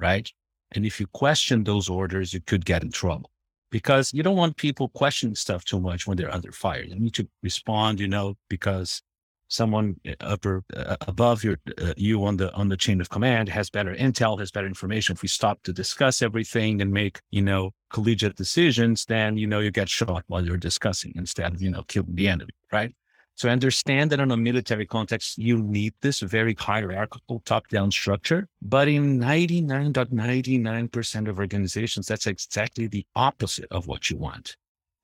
right? 0.00 0.28
And 0.72 0.84
if 0.84 0.98
you 0.98 1.06
question 1.06 1.62
those 1.62 1.88
orders, 1.88 2.34
you 2.34 2.40
could 2.40 2.64
get 2.64 2.82
in 2.82 2.90
trouble 2.90 3.30
because 3.72 4.12
you 4.12 4.22
don't 4.22 4.36
want 4.36 4.56
people 4.56 4.90
questioning 4.90 5.34
stuff 5.34 5.64
too 5.64 5.80
much 5.80 6.06
when 6.06 6.16
they're 6.16 6.32
under 6.32 6.52
fire. 6.52 6.82
You 6.82 6.94
need 6.94 7.14
to 7.14 7.26
respond, 7.42 7.98
you 7.98 8.06
know, 8.06 8.36
because 8.48 9.02
someone 9.48 9.96
eh, 10.04 10.14
upper 10.20 10.62
uh, 10.76 10.96
above 11.08 11.42
your 11.42 11.56
uh, 11.78 11.94
you 11.96 12.24
on 12.24 12.36
the 12.36 12.52
on 12.52 12.68
the 12.68 12.76
chain 12.76 13.00
of 13.00 13.08
command 13.08 13.48
has 13.48 13.70
better 13.70 13.94
intel, 13.94 14.38
has 14.38 14.50
better 14.50 14.66
information. 14.66 15.14
If 15.14 15.22
we 15.22 15.28
stop 15.28 15.62
to 15.64 15.72
discuss 15.72 16.22
everything 16.22 16.82
and 16.82 16.92
make 16.92 17.20
you 17.30 17.42
know 17.42 17.72
collegiate 17.90 18.36
decisions, 18.36 19.06
then 19.06 19.38
you 19.38 19.46
know 19.46 19.60
you 19.60 19.70
get 19.70 19.88
shot 19.88 20.22
while 20.28 20.44
you're 20.46 20.58
discussing 20.58 21.12
instead 21.16 21.54
of 21.54 21.62
you 21.62 21.70
know 21.70 21.82
killing 21.88 22.14
the 22.14 22.28
enemy, 22.28 22.52
right? 22.70 22.94
So 23.42 23.48
understand 23.48 24.12
that 24.12 24.20
in 24.20 24.30
a 24.30 24.36
military 24.36 24.86
context, 24.86 25.36
you 25.36 25.58
need 25.58 25.94
this 26.00 26.20
very 26.20 26.54
hierarchical 26.54 27.42
top-down 27.44 27.90
structure. 27.90 28.46
But 28.62 28.86
in 28.86 29.18
99.99% 29.18 31.28
of 31.28 31.40
organizations, 31.40 32.06
that's 32.06 32.28
exactly 32.28 32.86
the 32.86 33.04
opposite 33.16 33.66
of 33.72 33.88
what 33.88 34.08
you 34.08 34.16
want. 34.16 34.56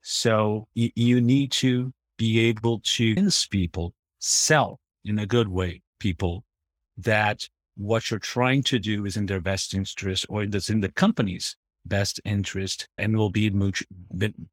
So 0.02 0.68
you 0.76 1.20
need 1.20 1.50
to 1.50 1.92
be 2.16 2.38
able 2.38 2.78
to 2.78 3.14
convince 3.16 3.44
people, 3.44 3.92
sell 4.20 4.78
in 5.04 5.18
a 5.18 5.26
good 5.26 5.48
way, 5.48 5.82
people 5.98 6.44
that 6.96 7.48
what 7.76 8.08
you're 8.08 8.20
trying 8.20 8.62
to 8.62 8.78
do 8.78 9.04
is 9.04 9.16
in 9.16 9.26
their 9.26 9.40
best 9.40 9.74
interest 9.74 10.26
or 10.28 10.46
that's 10.46 10.70
in 10.70 10.80
the 10.80 10.92
company's 10.92 11.56
best 11.86 12.20
interest 12.24 12.86
and 12.98 13.16
will 13.16 13.30
be 13.30 13.50
much 13.50 13.82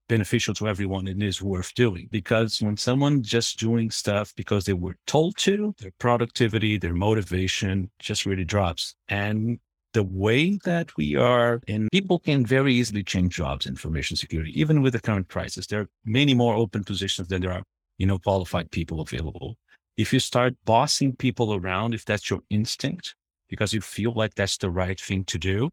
beneficial 0.07 0.53
to 0.55 0.67
everyone 0.67 1.07
and 1.07 1.21
is 1.21 1.41
worth 1.41 1.73
doing. 1.75 2.07
Because 2.11 2.61
when 2.61 2.77
someone 2.77 3.23
just 3.23 3.59
doing 3.59 3.91
stuff 3.91 4.33
because 4.35 4.65
they 4.65 4.73
were 4.73 4.95
told 5.07 5.37
to, 5.37 5.73
their 5.79 5.91
productivity, 5.99 6.77
their 6.77 6.93
motivation 6.93 7.89
just 7.99 8.25
really 8.25 8.45
drops. 8.45 8.95
And 9.09 9.59
the 9.93 10.03
way 10.03 10.59
that 10.65 10.95
we 10.97 11.15
are, 11.15 11.61
and 11.67 11.89
people 11.91 12.19
can 12.19 12.45
very 12.45 12.73
easily 12.73 13.03
change 13.03 13.35
jobs, 13.35 13.65
in 13.65 13.71
information 13.71 14.17
security, 14.17 14.51
even 14.59 14.81
with 14.81 14.93
the 14.93 14.99
current 14.99 15.29
crisis. 15.29 15.67
There 15.67 15.81
are 15.81 15.89
many 16.03 16.33
more 16.33 16.55
open 16.55 16.83
positions 16.83 17.29
than 17.29 17.41
there 17.41 17.53
are, 17.53 17.63
you 17.97 18.05
know, 18.05 18.19
qualified 18.19 18.71
people 18.71 18.99
available. 18.99 19.55
If 19.95 20.11
you 20.11 20.19
start 20.19 20.53
bossing 20.65 21.15
people 21.15 21.53
around, 21.53 21.93
if 21.93 22.03
that's 22.03 22.29
your 22.29 22.41
instinct, 22.49 23.15
because 23.47 23.73
you 23.73 23.79
feel 23.79 24.11
like 24.11 24.35
that's 24.35 24.57
the 24.57 24.69
right 24.69 24.99
thing 24.99 25.23
to 25.25 25.37
do, 25.37 25.69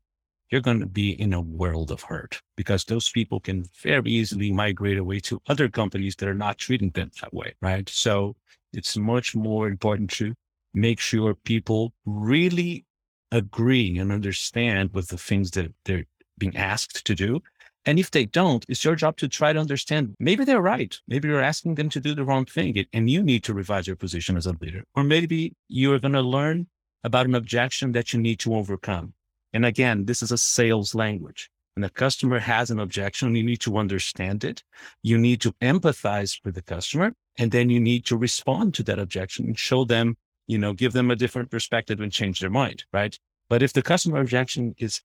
you're 0.52 0.61
going 0.61 0.80
to 0.80 0.87
be 0.87 1.18
in 1.21 1.32
a 1.32 1.40
world 1.40 1.90
of 1.90 2.02
hurt 2.02 2.42
because 2.56 2.85
those 2.85 3.11
people 3.11 3.40
can 3.40 3.64
very 3.82 4.11
easily 4.11 4.52
migrate 4.52 4.99
away 4.99 5.18
to 5.18 5.40
other 5.49 5.68
companies 5.68 6.14
that 6.16 6.28
are 6.28 6.35
not 6.35 6.59
treating 6.59 6.90
them 6.90 7.11
that 7.23 7.32
way. 7.32 7.54
Right. 7.62 7.88
So 7.88 8.37
it's 8.73 8.97
much 8.97 9.35
more 9.35 9.66
important 9.66 10.11
to 10.11 10.35
make 10.75 11.00
sure 11.00 11.35
people 11.35 11.94
really 12.04 12.85
agree 13.32 13.99
and 13.99 14.12
understand 14.12 14.90
with 14.92 15.09
the 15.09 15.16
things 15.16 15.50
that 15.52 15.73
they're 15.87 16.04
being 16.37 16.56
asked 16.56 17.06
to 17.06 17.14
do. 17.14 17.40
And 17.87 17.99
if 17.99 18.11
they 18.11 18.26
don't, 18.26 18.64
it's 18.68 18.85
your 18.85 18.94
job 18.94 19.16
to 19.16 19.28
try 19.28 19.54
to 19.54 19.59
understand 19.59 20.14
maybe 20.21 20.44
they're 20.44 20.61
right. 20.61 20.97
Maybe 21.09 21.28
you're 21.28 21.40
asking 21.40 21.76
them 21.76 21.88
to 21.88 22.00
do 22.00 22.14
the 22.14 22.25
wrong 22.25 22.44
thing 22.44 22.85
and 22.92 23.09
you 23.09 23.23
need 23.23 23.42
to 23.44 23.54
revise 23.54 23.87
your 23.87 23.97
position 23.97 24.37
as 24.37 24.47
a 24.47 24.54
leader. 24.61 24.85
Or 24.94 25.02
maybe 25.02 25.56
you're 25.68 25.99
going 25.99 26.12
to 26.12 26.21
learn 26.21 26.66
about 27.02 27.26
an 27.26 27.35
objection 27.35 27.92
that 27.92 28.12
you 28.12 28.21
need 28.21 28.38
to 28.40 28.54
overcome. 28.54 29.14
And 29.52 29.66
again, 29.66 30.06
this 30.06 30.23
is 30.23 30.32
a 30.32 30.38
sales 30.38 30.94
language. 30.94 31.50
And 31.76 31.85
a 31.85 31.90
customer 31.90 32.38
has 32.38 32.71
an 32.71 32.78
objection, 32.78 33.35
you 33.35 33.42
need 33.42 33.61
to 33.61 33.78
understand 33.78 34.44
it. 34.44 34.62
You 35.02 35.16
need 35.16 35.40
to 35.40 35.52
empathize 35.62 36.38
with 36.44 36.54
the 36.54 36.62
customer, 36.62 37.14
and 37.38 37.50
then 37.50 37.71
you 37.71 37.80
need 37.80 38.04
to 38.06 38.16
respond 38.16 38.75
to 38.75 38.82
that 38.85 38.99
objection 38.99 39.47
and 39.47 39.59
show 39.59 39.85
them, 39.85 40.16
you 40.47 40.59
know, 40.59 40.75
give 40.75 40.92
them 40.92 41.11
a 41.11 41.16
different 41.16 41.50
perspective 41.50 42.00
and 42.00 42.12
change 42.12 42.40
their 42.40 42.50
mind, 42.50 42.85
right? 42.92 43.18
But 43.49 43.62
if 43.62 43.73
the 43.73 43.82
customer 43.82 44.21
objection 44.21 44.75
is 44.78 45.00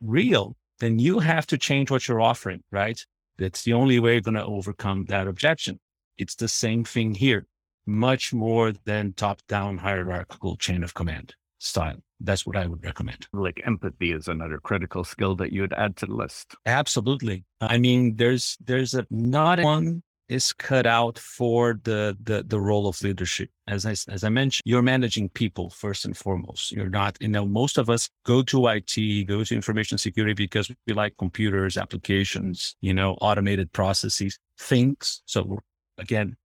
real, 0.00 0.56
then 0.78 1.00
you 1.00 1.18
have 1.18 1.46
to 1.48 1.58
change 1.58 1.90
what 1.90 2.06
you're 2.06 2.20
offering, 2.20 2.62
right? 2.70 3.04
That's 3.38 3.64
the 3.64 3.72
only 3.72 3.98
way 3.98 4.12
you're 4.12 4.20
going 4.20 4.34
to 4.34 4.44
overcome 4.44 5.06
that 5.06 5.26
objection. 5.26 5.80
It's 6.18 6.36
the 6.36 6.48
same 6.48 6.84
thing 6.84 7.14
here, 7.14 7.46
much 7.84 8.32
more 8.32 8.72
than 8.84 9.12
top 9.14 9.40
down 9.48 9.78
hierarchical 9.78 10.56
chain 10.56 10.84
of 10.84 10.94
command 10.94 11.34
style. 11.62 12.02
That's 12.20 12.46
what 12.46 12.56
I 12.56 12.66
would 12.66 12.84
recommend. 12.84 13.26
Like 13.32 13.62
empathy 13.64 14.12
is 14.12 14.28
another 14.28 14.58
critical 14.58 15.04
skill 15.04 15.34
that 15.36 15.52
you 15.52 15.62
would 15.62 15.72
add 15.72 15.96
to 15.98 16.06
the 16.06 16.14
list. 16.14 16.54
Absolutely. 16.66 17.44
I 17.60 17.78
mean, 17.78 18.16
there's 18.16 18.56
there's 18.64 18.94
a 18.94 19.06
not 19.10 19.60
one 19.60 20.02
is 20.28 20.52
cut 20.52 20.86
out 20.86 21.18
for 21.18 21.78
the 21.84 22.16
the 22.22 22.42
the 22.46 22.60
role 22.60 22.88
of 22.88 23.00
leadership. 23.02 23.50
As 23.66 23.86
I 23.86 23.92
as 24.08 24.24
I 24.24 24.28
mentioned, 24.28 24.62
you're 24.64 24.82
managing 24.82 25.28
people 25.30 25.70
first 25.70 26.04
and 26.04 26.16
foremost. 26.16 26.72
You're 26.72 26.88
not, 26.88 27.16
you 27.20 27.28
know, 27.28 27.46
most 27.46 27.78
of 27.78 27.90
us 27.90 28.08
go 28.24 28.42
to 28.42 28.68
IT, 28.68 29.26
go 29.26 29.44
to 29.44 29.54
information 29.54 29.98
security 29.98 30.34
because 30.34 30.70
we 30.86 30.94
like 30.94 31.16
computers, 31.18 31.76
applications, 31.76 32.76
you 32.80 32.94
know, 32.94 33.14
automated 33.20 33.72
processes, 33.72 34.38
things. 34.58 35.22
So 35.26 35.58
again, 35.98 36.36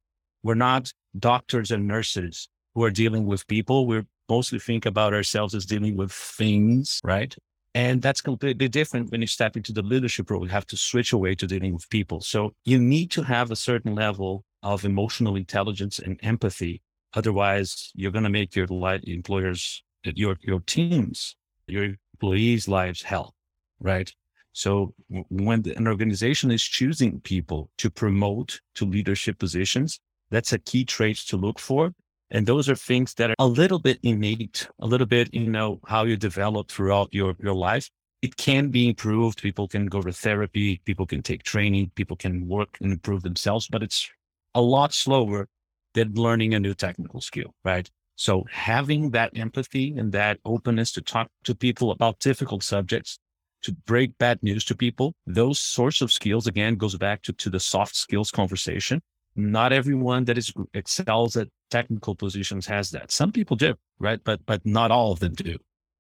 we're 0.44 0.56
not 0.56 0.92
doctors 1.18 1.72
and 1.72 1.88
nurses 1.88 2.50
who 2.76 2.84
are 2.84 2.92
dealing 2.92 3.26
with 3.26 3.48
people. 3.48 3.88
We're 3.88 4.06
mostly 4.30 4.60
think 4.60 4.86
about 4.86 5.14
ourselves 5.14 5.56
as 5.56 5.66
dealing 5.66 5.96
with 5.96 6.12
things, 6.12 7.00
right? 7.04 7.36
And 7.74 8.02
that's 8.02 8.22
completely 8.22 8.68
different 8.68 9.12
when 9.12 9.22
you 9.22 9.28
step 9.28 9.56
into 9.56 9.72
the 9.72 9.84
leadership 9.84 10.32
role. 10.32 10.44
You 10.44 10.50
have 10.50 10.66
to 10.68 10.78
switch 10.78 11.14
away 11.14 11.36
to 11.36 11.46
dealing 11.46 11.74
with 11.74 11.90
people. 11.90 12.22
So 12.22 12.54
you 12.66 12.80
need 12.80 13.12
to 13.12 13.22
have 13.24 13.52
a 13.52 13.56
certain 13.56 13.94
level 13.94 14.44
of 14.64 14.84
emotional 14.84 15.36
intelligence 15.36 16.00
and 16.00 16.20
empathy. 16.24 16.82
Otherwise, 17.14 17.92
you're 17.94 18.12
going 18.12 18.24
to 18.24 18.30
make 18.30 18.56
your 18.56 18.68
employers, 18.70 19.84
your, 20.04 20.38
your 20.42 20.60
teams, 20.62 21.36
your 21.68 21.96
employees' 22.16 22.68
lives 22.68 23.04
hell, 23.04 23.36
right? 23.80 24.12
So 24.54 24.96
when 25.30 25.64
an 25.76 25.88
organization 25.88 26.50
is 26.50 26.64
choosing 26.64 27.20
people 27.22 27.70
to 27.78 27.92
promote 27.92 28.60
to 28.76 28.86
leadership 28.86 29.38
positions, 29.38 30.00
that's 30.32 30.52
a 30.52 30.58
key 30.58 30.84
trait 30.84 31.18
to 31.28 31.38
look 31.38 31.60
for. 31.60 31.94
And 32.30 32.46
those 32.46 32.68
are 32.70 32.76
things 32.76 33.14
that 33.16 33.32
are 33.32 33.36
a 33.40 33.48
little 33.48 33.80
bit 33.80 34.00
innate, 34.04 34.68
a 34.80 34.86
little 34.86 35.08
bit, 35.08 35.34
you 35.34 35.50
know, 35.50 35.80
how 35.88 36.04
you 36.04 36.18
develop 36.18 36.70
throughout 36.70 37.14
your, 37.14 37.36
your 37.40 37.54
life. 37.54 37.90
It 38.22 38.36
can 38.36 38.70
be 38.70 38.90
improved. 38.90 39.42
People 39.42 39.68
can 39.68 39.86
go 39.86 40.02
to 40.02 40.12
therapy. 40.12 40.82
People 40.86 41.06
can 41.06 41.22
take 41.22 41.44
training. 41.44 41.92
People 41.96 42.18
can 42.18 42.48
work 42.48 42.78
and 42.82 42.92
improve 42.92 43.24
themselves, 43.24 43.68
but 43.68 43.84
it's 43.84 44.10
a 44.56 44.62
lot 44.62 44.94
slower 44.94 45.48
than 45.94 46.14
learning 46.16 46.54
a 46.54 46.60
new 46.60 46.74
technical 46.74 47.22
skill, 47.22 47.54
right? 47.64 47.90
So 48.16 48.46
having 48.52 49.12
that 49.12 49.38
empathy 49.38 49.96
and 49.96 50.12
that 50.12 50.40
openness 50.44 50.92
to 50.94 51.02
talk 51.02 51.30
to 51.44 51.56
people 51.56 51.92
about 51.92 52.20
difficult 52.20 52.64
subjects, 52.64 53.20
to 53.62 53.72
break 53.86 54.18
bad 54.18 54.42
news 54.44 54.66
to 54.66 54.76
people, 54.76 55.14
those 55.26 55.60
sorts 55.60 56.02
of 56.02 56.12
skills, 56.12 56.48
again, 56.48 56.76
goes 56.76 56.96
back 56.96 57.22
to, 57.24 57.34
to 57.34 57.50
the 57.50 57.60
soft 57.60 57.96
skills 57.96 58.32
conversation 58.32 59.02
not 59.38 59.72
everyone 59.72 60.26
that 60.26 60.38
is 60.38 60.52
excels 60.74 61.38
at 61.38 61.48
technical 61.70 62.16
positions 62.16 62.66
has 62.66 62.92
that. 62.92 63.12
Some 63.12 63.32
people 63.32 63.56
do, 63.56 63.76
right? 64.00 64.20
But 64.24 64.46
but 64.46 64.66
not 64.66 64.92
all 64.92 65.12
of 65.12 65.20
them 65.20 65.34
do. 65.34 65.58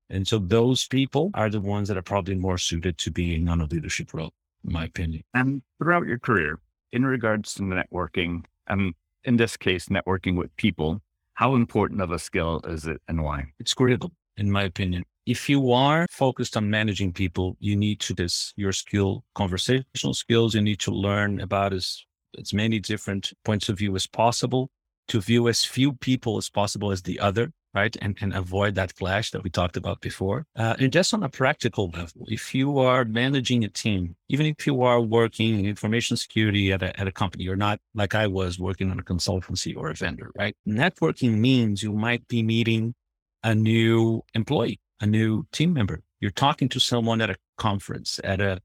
And 0.10 0.28
so 0.28 0.40
those 0.40 0.88
people 0.88 1.32
are 1.34 1.50
the 1.50 1.62
ones 1.62 1.88
that 1.90 1.98
are 1.98 2.02
probably 2.02 2.36
more 2.36 2.58
suited 2.58 2.98
to 3.00 3.12
being 3.12 3.50
on 3.50 3.62
a 3.62 3.66
leadership 3.66 4.14
role, 4.14 4.32
in 4.66 4.72
my 4.74 4.86
opinion. 4.86 5.24
And 5.34 5.62
throughout 5.80 6.08
your 6.08 6.20
career, 6.20 6.60
in 6.94 7.06
regards 7.06 7.54
to 7.56 7.64
networking, 7.64 8.46
and 8.68 8.94
in 9.26 9.36
this 9.36 9.58
case, 9.58 9.88
networking 9.88 10.38
with 10.38 10.56
people, 10.56 11.02
how 11.34 11.56
important 11.56 12.02
of 12.02 12.12
a 12.12 12.20
skill 12.20 12.62
is 12.68 12.88
it 12.88 13.02
and 13.08 13.22
why? 13.22 13.46
It's 13.60 13.74
critical, 13.74 14.12
in 14.38 14.50
my 14.50 14.64
opinion. 14.64 15.04
If 15.26 15.50
you 15.50 15.74
are 15.74 16.08
focused 16.10 16.56
on 16.56 16.70
managing 16.70 17.12
people, 17.12 17.58
you 17.60 17.76
need 17.76 18.00
to 18.00 18.14
this 18.14 18.54
your 18.56 18.72
skill, 18.72 19.26
conversational 19.36 20.14
skills. 20.14 20.56
You 20.56 20.62
need 20.62 20.80
to 20.80 20.92
learn 20.92 21.42
about 21.42 21.74
as 21.74 22.06
as 22.38 22.54
many 22.54 22.80
different 22.80 23.34
points 23.44 23.70
of 23.70 23.78
view 23.78 23.96
as 23.96 24.08
possible, 24.08 24.70
to 25.08 25.22
view 25.22 25.48
as 25.48 25.64
few 25.64 25.94
people 25.94 26.38
as 26.38 26.50
possible 26.50 26.92
as 26.92 27.02
the 27.02 27.20
other, 27.20 27.52
right? 27.74 27.96
And, 28.02 28.18
and 28.22 28.34
avoid 28.34 28.76
that 28.76 28.96
clash 28.96 29.32
that 29.32 29.44
we 29.44 29.50
talked 29.50 29.78
about 29.78 30.02
before. 30.02 30.46
Uh, 30.56 30.76
and 30.80 30.92
just 30.92 31.14
on 31.14 31.24
a 31.24 31.30
practical 31.30 31.90
level, 31.94 32.26
if 32.28 32.54
you 32.54 32.80
are 32.80 33.06
managing 33.06 33.64
a 33.64 33.70
team, 33.70 34.16
even 34.30 34.46
if 34.46 34.68
you 34.68 34.82
are 34.82 35.00
working 35.00 35.60
in 35.60 35.66
information 35.66 36.18
security 36.18 36.72
at 36.72 36.84
a, 36.84 37.00
at 37.00 37.08
a 37.08 37.12
company, 37.12 37.44
you're 37.44 37.56
not 37.56 37.80
like 37.94 38.16
I 38.16 38.28
was 38.28 38.60
working 38.60 38.92
on 38.92 39.00
a 39.00 39.04
consultancy 39.04 39.76
or 39.76 39.90
a 39.90 39.94
vendor, 39.94 40.32
right? 40.36 40.56
Networking 40.68 41.38
means 41.38 41.84
you 41.84 41.94
might 41.94 42.28
be 42.28 42.44
meeting 42.44 42.94
a 43.44 43.54
new 43.56 44.24
employee, 44.34 44.80
a 45.00 45.06
new 45.06 45.46
team 45.52 45.74
member. 45.74 46.02
You're 46.20 46.32
talking 46.32 46.70
to 46.70 46.80
someone 46.80 47.22
at 47.22 47.30
a 47.30 47.36
conference, 47.58 48.20
at 48.24 48.42
a, 48.42 48.60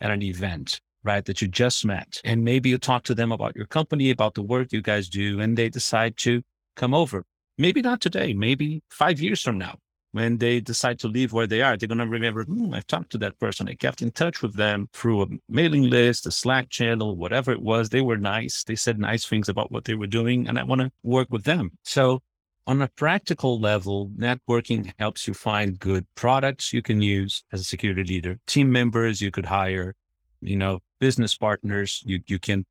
at 0.00 0.10
an 0.10 0.22
event, 0.22 0.80
right? 1.04 1.24
That 1.24 1.40
you 1.42 1.48
just 1.48 1.84
met. 1.84 2.20
And 2.24 2.42
maybe 2.42 2.70
you 2.70 2.78
talk 2.78 3.04
to 3.04 3.14
them 3.14 3.30
about 3.32 3.54
your 3.56 3.66
company, 3.66 4.10
about 4.10 4.34
the 4.34 4.42
work 4.42 4.72
you 4.72 4.82
guys 4.82 5.08
do, 5.08 5.40
and 5.40 5.56
they 5.56 5.68
decide 5.68 6.16
to 6.18 6.42
come 6.76 6.94
over. 6.94 7.24
Maybe 7.56 7.82
not 7.82 8.00
today, 8.00 8.34
maybe 8.34 8.82
five 8.90 9.20
years 9.20 9.40
from 9.40 9.58
now, 9.58 9.76
when 10.14 10.38
they 10.38 10.60
decide 10.60 11.00
to 11.00 11.08
leave 11.08 11.32
where 11.32 11.48
they 11.48 11.60
are, 11.60 11.76
they're 11.76 11.88
going 11.88 11.98
to 11.98 12.06
remember, 12.06 12.44
hmm, 12.44 12.72
I've 12.72 12.86
talked 12.86 13.10
to 13.10 13.18
that 13.18 13.36
person. 13.40 13.68
I 13.68 13.74
kept 13.74 14.00
in 14.00 14.12
touch 14.12 14.42
with 14.42 14.54
them 14.54 14.88
through 14.92 15.22
a 15.22 15.26
mailing 15.48 15.90
list, 15.90 16.24
a 16.26 16.30
Slack 16.30 16.70
channel, 16.70 17.16
whatever 17.16 17.50
it 17.50 17.60
was. 17.60 17.88
They 17.88 18.00
were 18.00 18.16
nice. 18.16 18.62
They 18.62 18.76
said 18.76 18.98
nice 19.00 19.26
things 19.26 19.48
about 19.48 19.72
what 19.72 19.84
they 19.84 19.94
were 19.94 20.06
doing, 20.06 20.46
and 20.46 20.56
I 20.56 20.62
want 20.62 20.82
to 20.82 20.92
work 21.02 21.28
with 21.30 21.42
them. 21.42 21.72
So, 21.82 22.20
on 22.66 22.80
a 22.80 22.88
practical 22.88 23.58
level, 23.58 24.10
networking 24.16 24.92
helps 25.00 25.26
you 25.26 25.34
find 25.34 25.80
good 25.80 26.06
products 26.14 26.72
you 26.72 26.80
can 26.80 27.02
use 27.02 27.42
as 27.52 27.60
a 27.60 27.64
security 27.64 28.04
leader, 28.04 28.38
team 28.46 28.70
members 28.70 29.20
you 29.20 29.32
could 29.32 29.46
hire, 29.46 29.96
you 30.40 30.56
know, 30.56 30.78
business 31.06 31.34
partners 31.46 32.02
you, 32.10 32.18
you 32.32 32.38
can 32.38 32.64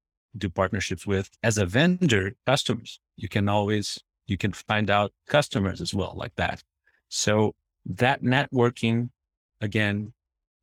do 0.44 0.50
partnerships 0.50 1.06
with. 1.06 1.28
As 1.50 1.56
a 1.60 1.68
vendor, 1.78 2.26
customers, 2.48 2.92
you 3.16 3.30
can 3.36 3.46
always, 3.48 3.88
you 4.32 4.38
can 4.44 4.54
find 4.54 4.90
out 4.90 5.10
customers 5.28 5.80
as 5.86 5.94
well 5.94 6.14
like 6.24 6.36
that. 6.44 6.64
So 7.10 7.54
that 8.04 8.24
networking, 8.24 8.98
again, 9.62 10.14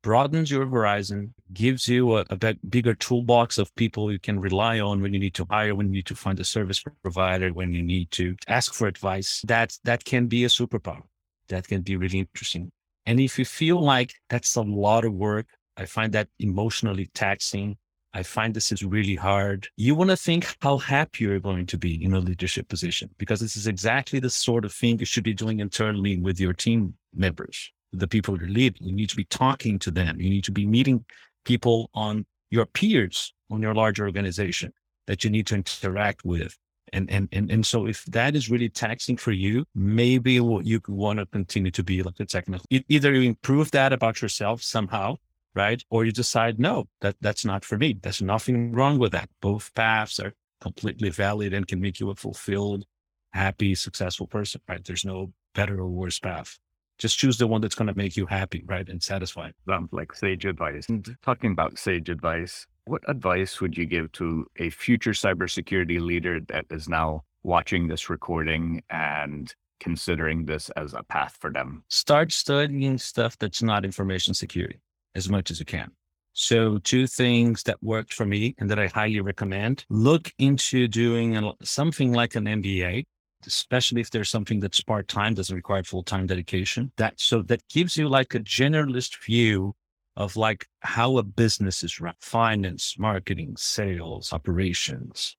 broadens 0.03 0.51
your 0.51 0.65
horizon, 0.67 1.33
gives 1.53 1.87
you 1.87 2.17
a, 2.17 2.25
a 2.29 2.37
bigger 2.75 2.95
toolbox 3.05 3.57
of 3.57 3.73
people 3.75 4.11
you 4.11 4.19
can 4.19 4.37
rely 4.49 4.81
on 4.81 5.01
when 5.01 5.13
you 5.13 5.21
need 5.25 5.35
to 5.35 5.45
hire, 5.49 5.73
when 5.73 5.87
you 5.87 5.93
need 5.99 6.11
to 6.13 6.15
find 6.25 6.37
a 6.41 6.43
service 6.43 6.83
provider, 7.03 7.53
when 7.53 7.71
you 7.77 7.83
need 7.83 8.11
to 8.19 8.35
ask 8.47 8.73
for 8.73 8.87
advice. 8.87 9.41
That 9.47 9.69
that 9.89 10.03
can 10.03 10.27
be 10.27 10.43
a 10.43 10.49
superpower. 10.59 11.03
That 11.47 11.67
can 11.71 11.81
be 11.89 11.95
really 11.95 12.19
interesting. 12.19 12.71
And 13.05 13.19
if 13.19 13.39
you 13.39 13.45
feel 13.45 13.79
like 13.95 14.11
that's 14.31 14.55
a 14.57 14.61
lot 14.87 15.05
of 15.05 15.13
work, 15.13 15.47
I 15.77 15.85
find 15.85 16.13
that 16.13 16.27
emotionally 16.39 17.09
taxing. 17.13 17.77
I 18.13 18.23
find 18.23 18.53
this 18.53 18.71
is 18.71 18.83
really 18.83 19.15
hard. 19.15 19.69
You 19.77 19.95
want 19.95 20.09
to 20.09 20.17
think 20.17 20.55
how 20.61 20.77
happy 20.77 21.23
you're 21.23 21.39
going 21.39 21.65
to 21.67 21.77
be 21.77 22.03
in 22.03 22.13
a 22.13 22.19
leadership 22.19 22.67
position 22.67 23.09
because 23.17 23.39
this 23.39 23.55
is 23.55 23.67
exactly 23.67 24.19
the 24.19 24.29
sort 24.29 24.65
of 24.65 24.73
thing 24.73 24.99
you 24.99 25.05
should 25.05 25.23
be 25.23 25.33
doing 25.33 25.59
internally 25.59 26.19
with 26.19 26.39
your 26.39 26.53
team 26.53 26.95
members, 27.15 27.71
the 27.93 28.07
people 28.07 28.37
you're 28.37 28.49
leading. 28.49 28.85
You 28.85 28.93
need 28.93 29.09
to 29.09 29.15
be 29.15 29.23
talking 29.25 29.79
to 29.79 29.91
them. 29.91 30.19
You 30.19 30.29
need 30.29 30.43
to 30.43 30.51
be 30.51 30.65
meeting 30.65 31.05
people 31.45 31.89
on 31.93 32.25
your 32.49 32.65
peers 32.65 33.33
on 33.49 33.61
your 33.61 33.73
large 33.73 33.99
organization 33.99 34.73
that 35.07 35.23
you 35.23 35.29
need 35.29 35.47
to 35.47 35.55
interact 35.55 36.23
with. 36.23 36.57
And, 36.93 37.09
and, 37.09 37.29
and, 37.31 37.49
and 37.49 37.65
so 37.65 37.87
if 37.87 38.03
that 38.05 38.35
is 38.35 38.49
really 38.49 38.67
taxing 38.69 39.15
for 39.15 39.31
you, 39.31 39.65
maybe 39.73 40.33
you 40.33 40.81
want 40.87 41.19
to 41.19 41.25
continue 41.27 41.71
to 41.71 41.83
be 41.83 42.03
like 42.03 42.19
a 42.19 42.25
technical, 42.25 42.65
either 42.69 43.13
you 43.13 43.29
improve 43.29 43.71
that 43.71 43.93
about 43.93 44.21
yourself 44.21 44.61
somehow 44.61 45.15
right? 45.55 45.83
Or 45.89 46.05
you 46.05 46.11
decide, 46.11 46.59
no, 46.59 46.87
that 47.01 47.15
that's 47.21 47.45
not 47.45 47.65
for 47.65 47.77
me. 47.77 47.97
There's 48.01 48.21
nothing 48.21 48.71
wrong 48.71 48.99
with 48.99 49.11
that. 49.11 49.29
Both 49.41 49.73
paths 49.73 50.19
are 50.19 50.33
completely 50.59 51.09
valid 51.09 51.53
and 51.53 51.67
can 51.67 51.81
make 51.81 51.99
you 51.99 52.09
a 52.09 52.15
fulfilled 52.15 52.85
happy, 53.33 53.75
successful 53.75 54.27
person, 54.27 54.61
right? 54.67 54.83
There's 54.83 55.05
no 55.05 55.33
better 55.55 55.79
or 55.79 55.89
worse 55.89 56.19
path. 56.19 56.59
Just 56.97 57.17
choose 57.17 57.37
the 57.37 57.47
one 57.47 57.61
that's 57.61 57.75
going 57.75 57.87
to 57.87 57.97
make 57.97 58.15
you 58.15 58.27
happy, 58.27 58.63
right? 58.67 58.87
And 58.87 59.01
satisfied. 59.01 59.53
Sounds 59.67 59.89
like 59.91 60.13
sage 60.13 60.45
advice. 60.45 60.87
And 60.87 61.17
talking 61.23 61.51
about 61.51 61.79
sage 61.79 62.09
advice, 62.09 62.67
what 62.85 63.01
advice 63.07 63.59
would 63.59 63.75
you 63.75 63.85
give 63.85 64.11
to 64.13 64.45
a 64.57 64.69
future 64.69 65.11
cybersecurity 65.11 65.99
leader 65.99 66.39
that 66.49 66.65
is 66.69 66.87
now 66.87 67.23
watching 67.43 67.87
this 67.87 68.09
recording 68.09 68.83
and 68.89 69.53
considering 69.79 70.45
this 70.45 70.69
as 70.71 70.93
a 70.93 71.01
path 71.01 71.37
for 71.39 71.51
them? 71.51 71.83
Start 71.89 72.31
studying 72.31 72.99
stuff 72.99 73.37
that's 73.39 73.63
not 73.63 73.83
information 73.83 74.35
security 74.35 74.79
as 75.15 75.29
much 75.29 75.51
as 75.51 75.59
you 75.59 75.65
can. 75.65 75.91
So, 76.33 76.77
two 76.77 77.07
things 77.07 77.63
that 77.63 77.83
worked 77.83 78.13
for 78.13 78.25
me 78.25 78.55
and 78.57 78.69
that 78.69 78.79
I 78.79 78.87
highly 78.87 79.19
recommend 79.19 79.85
look 79.89 80.31
into 80.37 80.87
doing 80.87 81.51
something 81.61 82.13
like 82.13 82.35
an 82.35 82.45
MBA, 82.45 83.05
especially 83.45 83.99
if 83.99 84.11
there's 84.11 84.29
something 84.29 84.61
that's 84.61 84.81
part 84.81 85.09
time, 85.09 85.33
doesn't 85.33 85.55
require 85.55 85.83
full 85.83 86.03
time 86.03 86.27
dedication. 86.27 86.91
That 86.95 87.19
so 87.19 87.41
that 87.43 87.67
gives 87.67 87.97
you 87.97 88.07
like 88.07 88.33
a 88.33 88.39
generalist 88.39 89.21
view 89.25 89.75
of 90.15 90.37
like 90.37 90.67
how 90.81 91.17
a 91.17 91.23
business 91.23 91.83
is 91.83 91.99
run, 91.99 92.15
finance, 92.21 92.95
marketing, 92.97 93.55
sales, 93.57 94.31
operations. 94.31 95.35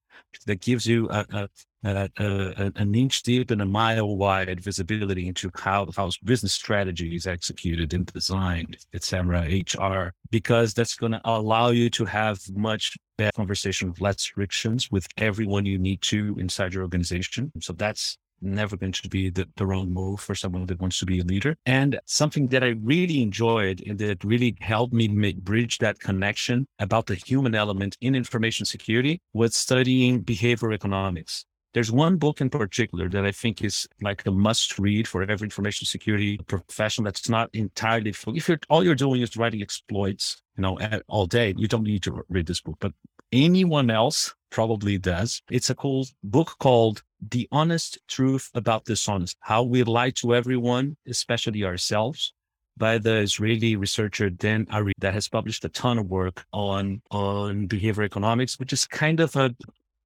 That 0.47 0.61
gives 0.61 0.87
you 0.87 1.09
a, 1.11 1.25
a 1.33 1.49
uh, 1.85 2.07
uh, 2.21 2.71
an 2.77 2.95
inch 2.95 3.25
deep 3.25 3.51
and 3.51 3.61
a 3.61 3.67
mile 3.67 4.17
wide 4.17 4.61
visibility 4.61 5.27
into 5.27 5.51
how 5.57 5.89
how 5.97 6.11
business 6.23 6.53
strategy 6.53 7.17
is 7.17 7.27
executed 7.27 7.93
and 7.93 8.07
designed, 8.07 8.77
etc. 8.95 9.49
HR, 9.49 10.15
because 10.31 10.75
that's 10.75 10.95
going 10.95 11.11
to 11.13 11.21
allow 11.25 11.71
you 11.71 11.91
to 11.91 12.05
have 12.05 12.41
much 12.55 12.97
better 13.19 13.33
conversation, 13.33 13.89
with 13.89 14.01
less 14.01 14.25
frictions 14.25 14.93
with 14.93 15.09
everyone 15.17 15.67
you 15.67 15.77
need 15.77 16.01
to 16.03 16.37
inside 16.39 16.73
your 16.73 16.85
organization. 16.85 17.51
So 17.61 17.73
that's 17.73 18.17
never 18.43 18.77
going 18.77 18.93
to 18.93 19.09
be 19.09 19.31
the, 19.31 19.49
the 19.57 19.67
wrong 19.67 19.91
move 19.93 20.21
for 20.21 20.35
someone 20.35 20.67
that 20.67 20.81
wants 20.81 20.99
to 20.99 21.07
be 21.07 21.21
a 21.21 21.25
leader. 21.25 21.57
And 21.67 22.01
something 22.07 22.49
that 22.49 22.63
I 22.63 22.75
really 22.83 23.23
enjoyed 23.23 23.83
and 23.87 23.99
that 23.99 24.25
really 24.25 24.57
helped 24.61 24.93
me 24.93 25.09
make, 25.09 25.39
bridge 25.43 25.79
that 25.79 26.01
connection 26.01 26.67
about 26.79 27.07
the 27.07 27.15
human 27.15 27.55
element 27.55 27.97
in 28.01 28.15
information 28.15 28.67
security 28.67 29.21
was 29.33 29.55
studying 29.55 30.21
behavior 30.21 30.73
economics. 30.73 31.45
There's 31.75 31.91
one 31.91 32.17
book 32.17 32.43
in 32.43 32.51
particular 32.51 33.09
that 33.09 33.25
I 33.25 33.33
think 33.33 33.65
is 33.65 33.89
like 34.03 34.27
a 34.27 34.31
must 34.31 34.79
read 34.79 35.09
for 35.09 35.23
every 35.23 35.47
information 35.47 35.87
security 35.87 36.39
professional 36.47 37.07
that's 37.07 37.31
not 37.31 37.49
entirely 37.55 38.13
full. 38.13 38.37
If 38.37 38.49
you're 38.49 38.61
all 38.69 38.85
you're 38.85 38.95
doing 38.95 39.23
is 39.23 39.39
writing 39.39 39.63
exploits, 39.63 40.43
you 40.57 40.63
know, 40.63 40.79
all 41.09 41.27
day, 41.27 41.55
you 41.57 41.69
don't 41.69 41.85
need 41.85 42.03
to 42.03 42.23
read 42.29 42.47
this 42.47 42.61
book, 42.61 42.77
but 42.79 42.93
anyone 43.33 43.91
else 43.91 44.35
probably 44.51 44.99
does. 44.99 45.43
It's 45.51 45.71
a 45.71 45.75
cool 45.75 46.07
book 46.23 46.57
called 46.61 47.03
The 47.31 47.49
Honest 47.51 47.99
Truth 48.07 48.51
About 48.55 48.85
Dishonest, 48.85 49.37
How 49.41 49.63
We 49.63 49.83
Lie 49.83 50.11
to 50.11 50.35
Everyone, 50.35 50.97
especially 51.09 51.65
ourselves 51.65 52.35
by 52.77 52.99
the 52.99 53.17
Israeli 53.19 53.77
researcher 53.77 54.31
Dan 54.31 54.67
Ariely 54.67 54.93
that 54.99 55.15
has 55.15 55.29
published 55.29 55.65
a 55.65 55.69
ton 55.69 55.99
of 55.99 56.07
work 56.09 56.45
on 56.53 57.03
on 57.11 57.67
behavior 57.67 58.03
economics, 58.03 58.59
which 58.59 58.73
is 58.73 58.87
kind 58.87 59.21
of 59.21 59.35
a 59.37 59.55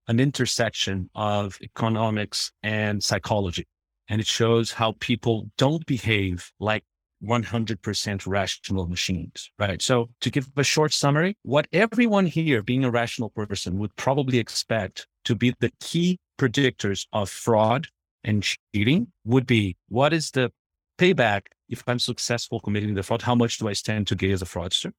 an 0.08 0.20
intersection 0.20 1.10
of 1.14 1.58
economics 1.62 2.52
and 2.62 3.02
psychology. 3.02 3.66
And 4.08 4.20
it 4.20 4.26
shows 4.26 4.70
how 4.70 4.94
people 5.00 5.50
don't 5.58 5.84
behave 5.86 6.52
like 6.60 6.84
100% 7.24 8.26
rational 8.26 8.86
machines, 8.86 9.50
right? 9.58 9.80
So 9.80 10.10
to 10.20 10.30
give 10.30 10.50
a 10.56 10.64
short 10.64 10.92
summary, 10.92 11.36
what 11.42 11.66
everyone 11.72 12.26
here 12.26 12.62
being 12.62 12.84
a 12.84 12.90
rational 12.90 13.30
person 13.30 13.78
would 13.78 13.94
probably 13.96 14.38
expect 14.38 15.06
to 15.24 15.34
be 15.34 15.54
the 15.60 15.72
key 15.80 16.18
predictors 16.38 17.06
of 17.12 17.30
fraud 17.30 17.88
and 18.24 18.42
cheating 18.74 19.08
would 19.24 19.46
be 19.46 19.76
what 19.88 20.12
is 20.12 20.30
the 20.30 20.52
payback 20.98 21.42
if 21.68 21.82
I'm 21.86 21.98
successful 21.98 22.60
committing 22.60 22.94
the 22.94 23.02
fraud? 23.02 23.22
How 23.22 23.34
much 23.34 23.58
do 23.58 23.68
I 23.68 23.72
stand 23.72 24.06
to 24.08 24.14
gain 24.14 24.32
as 24.32 24.42
a 24.42 24.46
fraudster? 24.46 24.92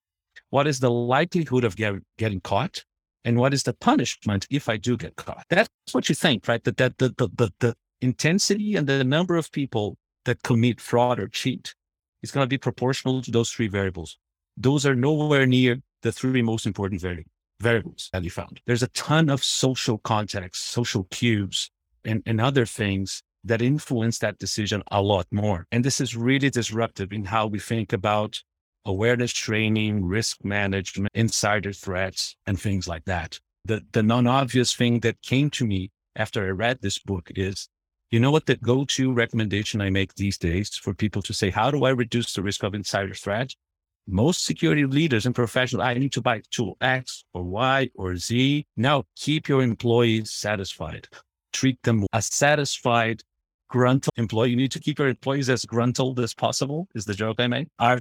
What 0.49 0.67
is 0.67 0.79
the 0.79 0.91
likelihood 0.91 1.63
of 1.63 1.75
get, 1.75 1.95
getting 2.17 2.41
caught? 2.41 2.83
and 3.27 3.37
what 3.37 3.53
is 3.53 3.63
the 3.63 3.73
punishment 3.73 4.47
if 4.49 4.69
I 4.69 4.77
do 4.77 4.95
get 4.95 5.17
caught? 5.17 5.43
That's 5.49 5.69
what 5.91 6.07
you 6.07 6.15
think, 6.15 6.47
right? 6.47 6.63
That, 6.63 6.77
that 6.77 6.97
the, 6.97 7.09
the, 7.17 7.27
the, 7.35 7.51
the 7.59 7.75
intensity 7.99 8.77
and 8.77 8.87
the 8.87 9.03
number 9.03 9.35
of 9.35 9.51
people 9.51 9.97
that 10.23 10.41
commit 10.43 10.79
fraud 10.79 11.19
or 11.19 11.27
cheat 11.27 11.75
is 12.23 12.31
going 12.31 12.43
to 12.43 12.49
be 12.49 12.57
proportional 12.57 13.21
to 13.21 13.31
those 13.31 13.51
three 13.51 13.67
variables. 13.67 14.17
Those 14.55 14.85
are 14.85 14.95
nowhere 14.95 15.45
near 15.45 15.81
the 16.01 16.11
three 16.11 16.41
most 16.41 16.65
important 16.65 17.01
vari- 17.01 17.27
variables 17.59 18.09
that 18.13 18.23
you 18.23 18.29
found. 18.29 18.61
There's 18.65 18.83
a 18.83 18.87
ton 18.89 19.29
of 19.29 19.43
social 19.43 19.97
context, 19.99 20.69
social 20.69 21.05
cues, 21.11 21.69
and, 22.05 22.23
and 22.25 22.39
other 22.39 22.65
things 22.65 23.21
that 23.43 23.61
influence 23.61 24.19
that 24.19 24.39
decision 24.39 24.83
a 24.91 25.01
lot 25.01 25.27
more. 25.31 25.67
And 25.71 25.83
this 25.83 26.01
is 26.01 26.15
really 26.15 26.49
disruptive 26.49 27.11
in 27.13 27.25
how 27.25 27.47
we 27.47 27.59
think 27.59 27.93
about 27.93 28.41
awareness 28.85 29.31
training, 29.31 30.05
risk 30.05 30.43
management, 30.43 31.11
insider 31.13 31.73
threats, 31.73 32.35
and 32.45 32.59
things 32.59 32.87
like 32.87 33.05
that. 33.05 33.39
The, 33.65 33.81
the 33.91 34.03
non 34.03 34.27
obvious 34.27 34.73
thing 34.73 35.01
that 35.01 35.21
came 35.21 35.49
to 35.51 35.65
me 35.65 35.91
after 36.15 36.45
I 36.45 36.49
read 36.49 36.79
this 36.81 36.99
book 36.99 37.29
is 37.35 37.67
you 38.11 38.19
know 38.19 38.31
what 38.31 38.45
the 38.45 38.55
go 38.55 38.85
to 38.85 39.13
recommendation 39.13 39.81
I 39.81 39.89
make 39.89 40.15
these 40.15 40.37
days 40.37 40.75
for 40.75 40.93
people 40.93 41.21
to 41.23 41.33
say, 41.33 41.49
how 41.49 41.71
do 41.71 41.83
I 41.85 41.89
reduce 41.89 42.33
the 42.33 42.41
risk 42.41 42.63
of 42.63 42.73
insider 42.73 43.13
threat? 43.13 43.53
Most 44.07 44.45
security 44.45 44.85
leaders 44.85 45.25
and 45.25 45.35
professionals, 45.35 45.85
I 45.85 45.95
need 45.95 46.13
to 46.13 46.21
buy 46.21 46.41
tool 46.49 46.77
X 46.79 47.25
or 47.33 47.43
Y 47.43 47.89
or 47.95 48.15
Z. 48.15 48.65
Now 48.77 49.03
keep 49.17 49.49
your 49.49 49.61
employees 49.61 50.31
satisfied. 50.31 51.09
Treat 51.51 51.81
them 51.83 52.05
as 52.13 52.27
satisfied 52.27 53.23
grunt 53.67 54.07
employee. 54.15 54.51
You 54.51 54.55
need 54.55 54.71
to 54.71 54.79
keep 54.79 54.99
your 54.99 55.09
employees 55.09 55.49
as 55.49 55.65
gruntled 55.65 56.21
as 56.21 56.33
possible, 56.33 56.87
is 56.95 57.03
the 57.03 57.13
joke 57.13 57.39
I 57.39 57.47
made. 57.47 57.67
Are 57.79 57.99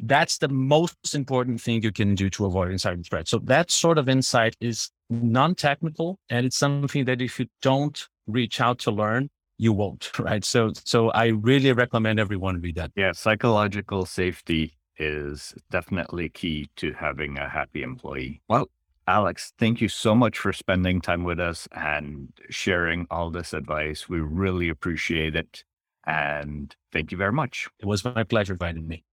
that's 0.00 0.38
the 0.38 0.48
most 0.48 1.14
important 1.14 1.60
thing 1.60 1.80
you 1.80 1.92
can 1.92 2.16
do 2.16 2.28
to 2.30 2.46
avoid 2.46 2.72
insider 2.72 3.00
threat. 3.04 3.28
So 3.28 3.38
that 3.44 3.70
sort 3.70 3.96
of 3.96 4.08
insight 4.08 4.56
is 4.60 4.90
non-technical 5.08 6.18
and 6.30 6.44
it's 6.44 6.56
something 6.56 7.04
that 7.04 7.22
if 7.22 7.38
you 7.38 7.46
don't 7.62 8.08
reach 8.26 8.60
out 8.60 8.80
to 8.80 8.90
learn, 8.90 9.30
you 9.58 9.72
won't, 9.72 10.10
right? 10.18 10.44
So 10.44 10.72
so 10.84 11.10
I 11.10 11.26
really 11.26 11.72
recommend 11.72 12.18
everyone 12.20 12.60
read 12.60 12.76
that. 12.76 12.92
Yeah, 12.96 13.12
psychological 13.12 14.06
safety 14.06 14.74
is 14.96 15.54
definitely 15.70 16.28
key 16.28 16.68
to 16.76 16.92
having 16.92 17.38
a 17.38 17.48
happy 17.48 17.82
employee. 17.82 18.40
Well, 18.48 18.68
Alex, 19.06 19.52
thank 19.58 19.80
you 19.80 19.88
so 19.88 20.14
much 20.14 20.38
for 20.38 20.52
spending 20.52 21.00
time 21.00 21.24
with 21.24 21.38
us 21.40 21.68
and 21.72 22.32
sharing 22.48 23.06
all 23.10 23.30
this 23.30 23.52
advice. 23.52 24.08
We 24.08 24.20
really 24.20 24.68
appreciate 24.68 25.36
it. 25.36 25.64
And 26.06 26.74
thank 26.92 27.12
you 27.12 27.18
very 27.18 27.32
much. 27.32 27.68
It 27.80 27.86
was 27.86 28.04
my 28.04 28.24
pleasure 28.24 28.52
inviting 28.52 28.86
me. 28.86 29.04